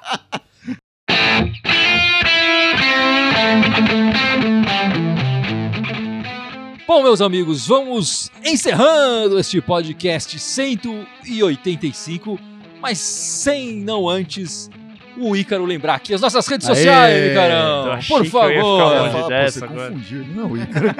Bom, 6.87 7.03
meus 7.03 7.21
amigos, 7.21 7.67
vamos 7.67 8.31
encerrando 8.45 9.37
este 9.39 9.61
podcast 9.61 10.39
185, 10.39 12.39
mas 12.81 12.99
sem 12.99 13.75
não 13.77 14.09
antes 14.09 14.71
o 15.19 15.35
Ícaro 15.35 15.65
lembrar 15.65 15.95
aqui 15.97 16.15
as 16.15 16.21
nossas 16.21 16.47
redes 16.47 16.69
Aê, 16.69 16.77
sociais, 16.77 17.33
Ícarão. 17.33 17.99
Por 18.09 18.23
que 18.23 18.37
eu 18.37 18.51
ia 18.51 18.63
ficar 18.63 19.11
favor. 19.11 19.29
dessa 19.29 19.59
você 19.59 19.65
agora. 19.65 19.91
confundiu 19.91 20.21
ele, 20.21 20.33
não, 20.35 20.57
Ícaro. 20.57 20.87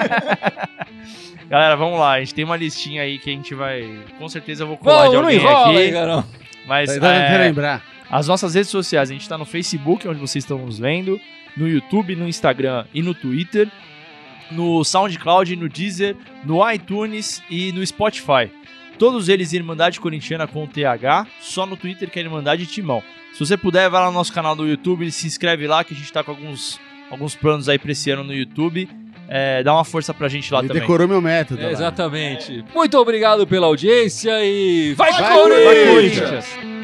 Galera, 1.49 1.77
vamos 1.77 1.97
lá. 1.99 2.11
A 2.13 2.19
gente 2.19 2.33
tem 2.35 2.43
uma 2.43 2.57
listinha 2.57 3.03
aí 3.03 3.17
que 3.19 3.29
a 3.29 3.33
gente 3.33 3.55
vai. 3.55 3.87
Com 4.17 4.27
certeza 4.27 4.63
eu 4.63 4.67
vou 4.67 4.75
colar 4.77 5.05
Vamos, 5.05 5.11
de 5.11 5.15
não 5.15 5.23
alguém 5.23 5.39
enrola, 5.39 5.71
aqui. 5.71 5.87
Ícarão. 5.87 6.25
Mas 6.67 6.89
é, 6.89 6.99
pra 6.99 7.37
lembrar. 7.39 7.81
As 8.09 8.27
nossas 8.27 8.53
redes 8.55 8.69
sociais, 8.69 9.09
a 9.09 9.13
gente 9.13 9.27
tá 9.27 9.37
no 9.37 9.45
Facebook, 9.45 10.07
onde 10.07 10.19
vocês 10.19 10.43
estão 10.43 10.57
nos 10.59 10.79
vendo, 10.79 11.19
no 11.55 11.67
YouTube, 11.67 12.15
no 12.15 12.27
Instagram 12.27 12.85
e 12.93 13.01
no 13.01 13.13
Twitter, 13.13 13.69
no 14.51 14.83
SoundCloud, 14.83 15.55
no 15.55 15.67
Deezer, 15.67 16.15
no 16.45 16.69
iTunes 16.71 17.41
e 17.49 17.71
no 17.71 17.85
Spotify. 17.85 18.49
Todos 18.97 19.29
eles 19.29 19.53
Irmandade 19.53 19.99
Corintiana 19.99 20.47
com 20.47 20.65
TH, 20.65 21.27
só 21.39 21.65
no 21.65 21.75
Twitter 21.77 22.09
que 22.09 22.19
é 22.19 22.23
Irmandade 22.23 22.65
Timão. 22.65 23.03
Se 23.33 23.39
você 23.39 23.55
puder, 23.57 23.89
vai 23.89 24.01
lá 24.01 24.07
no 24.07 24.13
nosso 24.13 24.33
canal 24.33 24.55
do 24.55 24.65
YouTube, 24.67 25.11
se 25.11 25.27
inscreve 25.27 25.67
lá 25.67 25.83
que 25.83 25.93
a 25.93 25.97
gente 25.97 26.11
tá 26.11 26.23
com 26.23 26.31
alguns, 26.31 26.79
alguns 27.11 27.35
planos 27.35 27.69
aí 27.69 27.77
pra 27.77 27.91
esse 27.91 28.09
ano 28.09 28.23
no 28.23 28.33
YouTube. 28.33 28.89
É, 29.29 29.61
dá 29.61 29.73
uma 29.73 29.83
força 29.83 30.13
pra 30.13 30.29
gente 30.29 30.51
lá 30.53 30.59
Ele 30.59 30.69
também. 30.69 30.81
decorou 30.81 31.07
meu 31.07 31.21
método. 31.21 31.61
É, 31.61 31.71
exatamente. 31.71 32.63
Muito 32.73 32.97
obrigado 32.97 33.45
pela 33.45 33.67
audiência 33.67 34.31
e 34.43 34.93
vai, 34.95 35.11
Vai, 35.11 35.33
Corinthians! 35.33 35.93
Corinthians! 35.93 36.76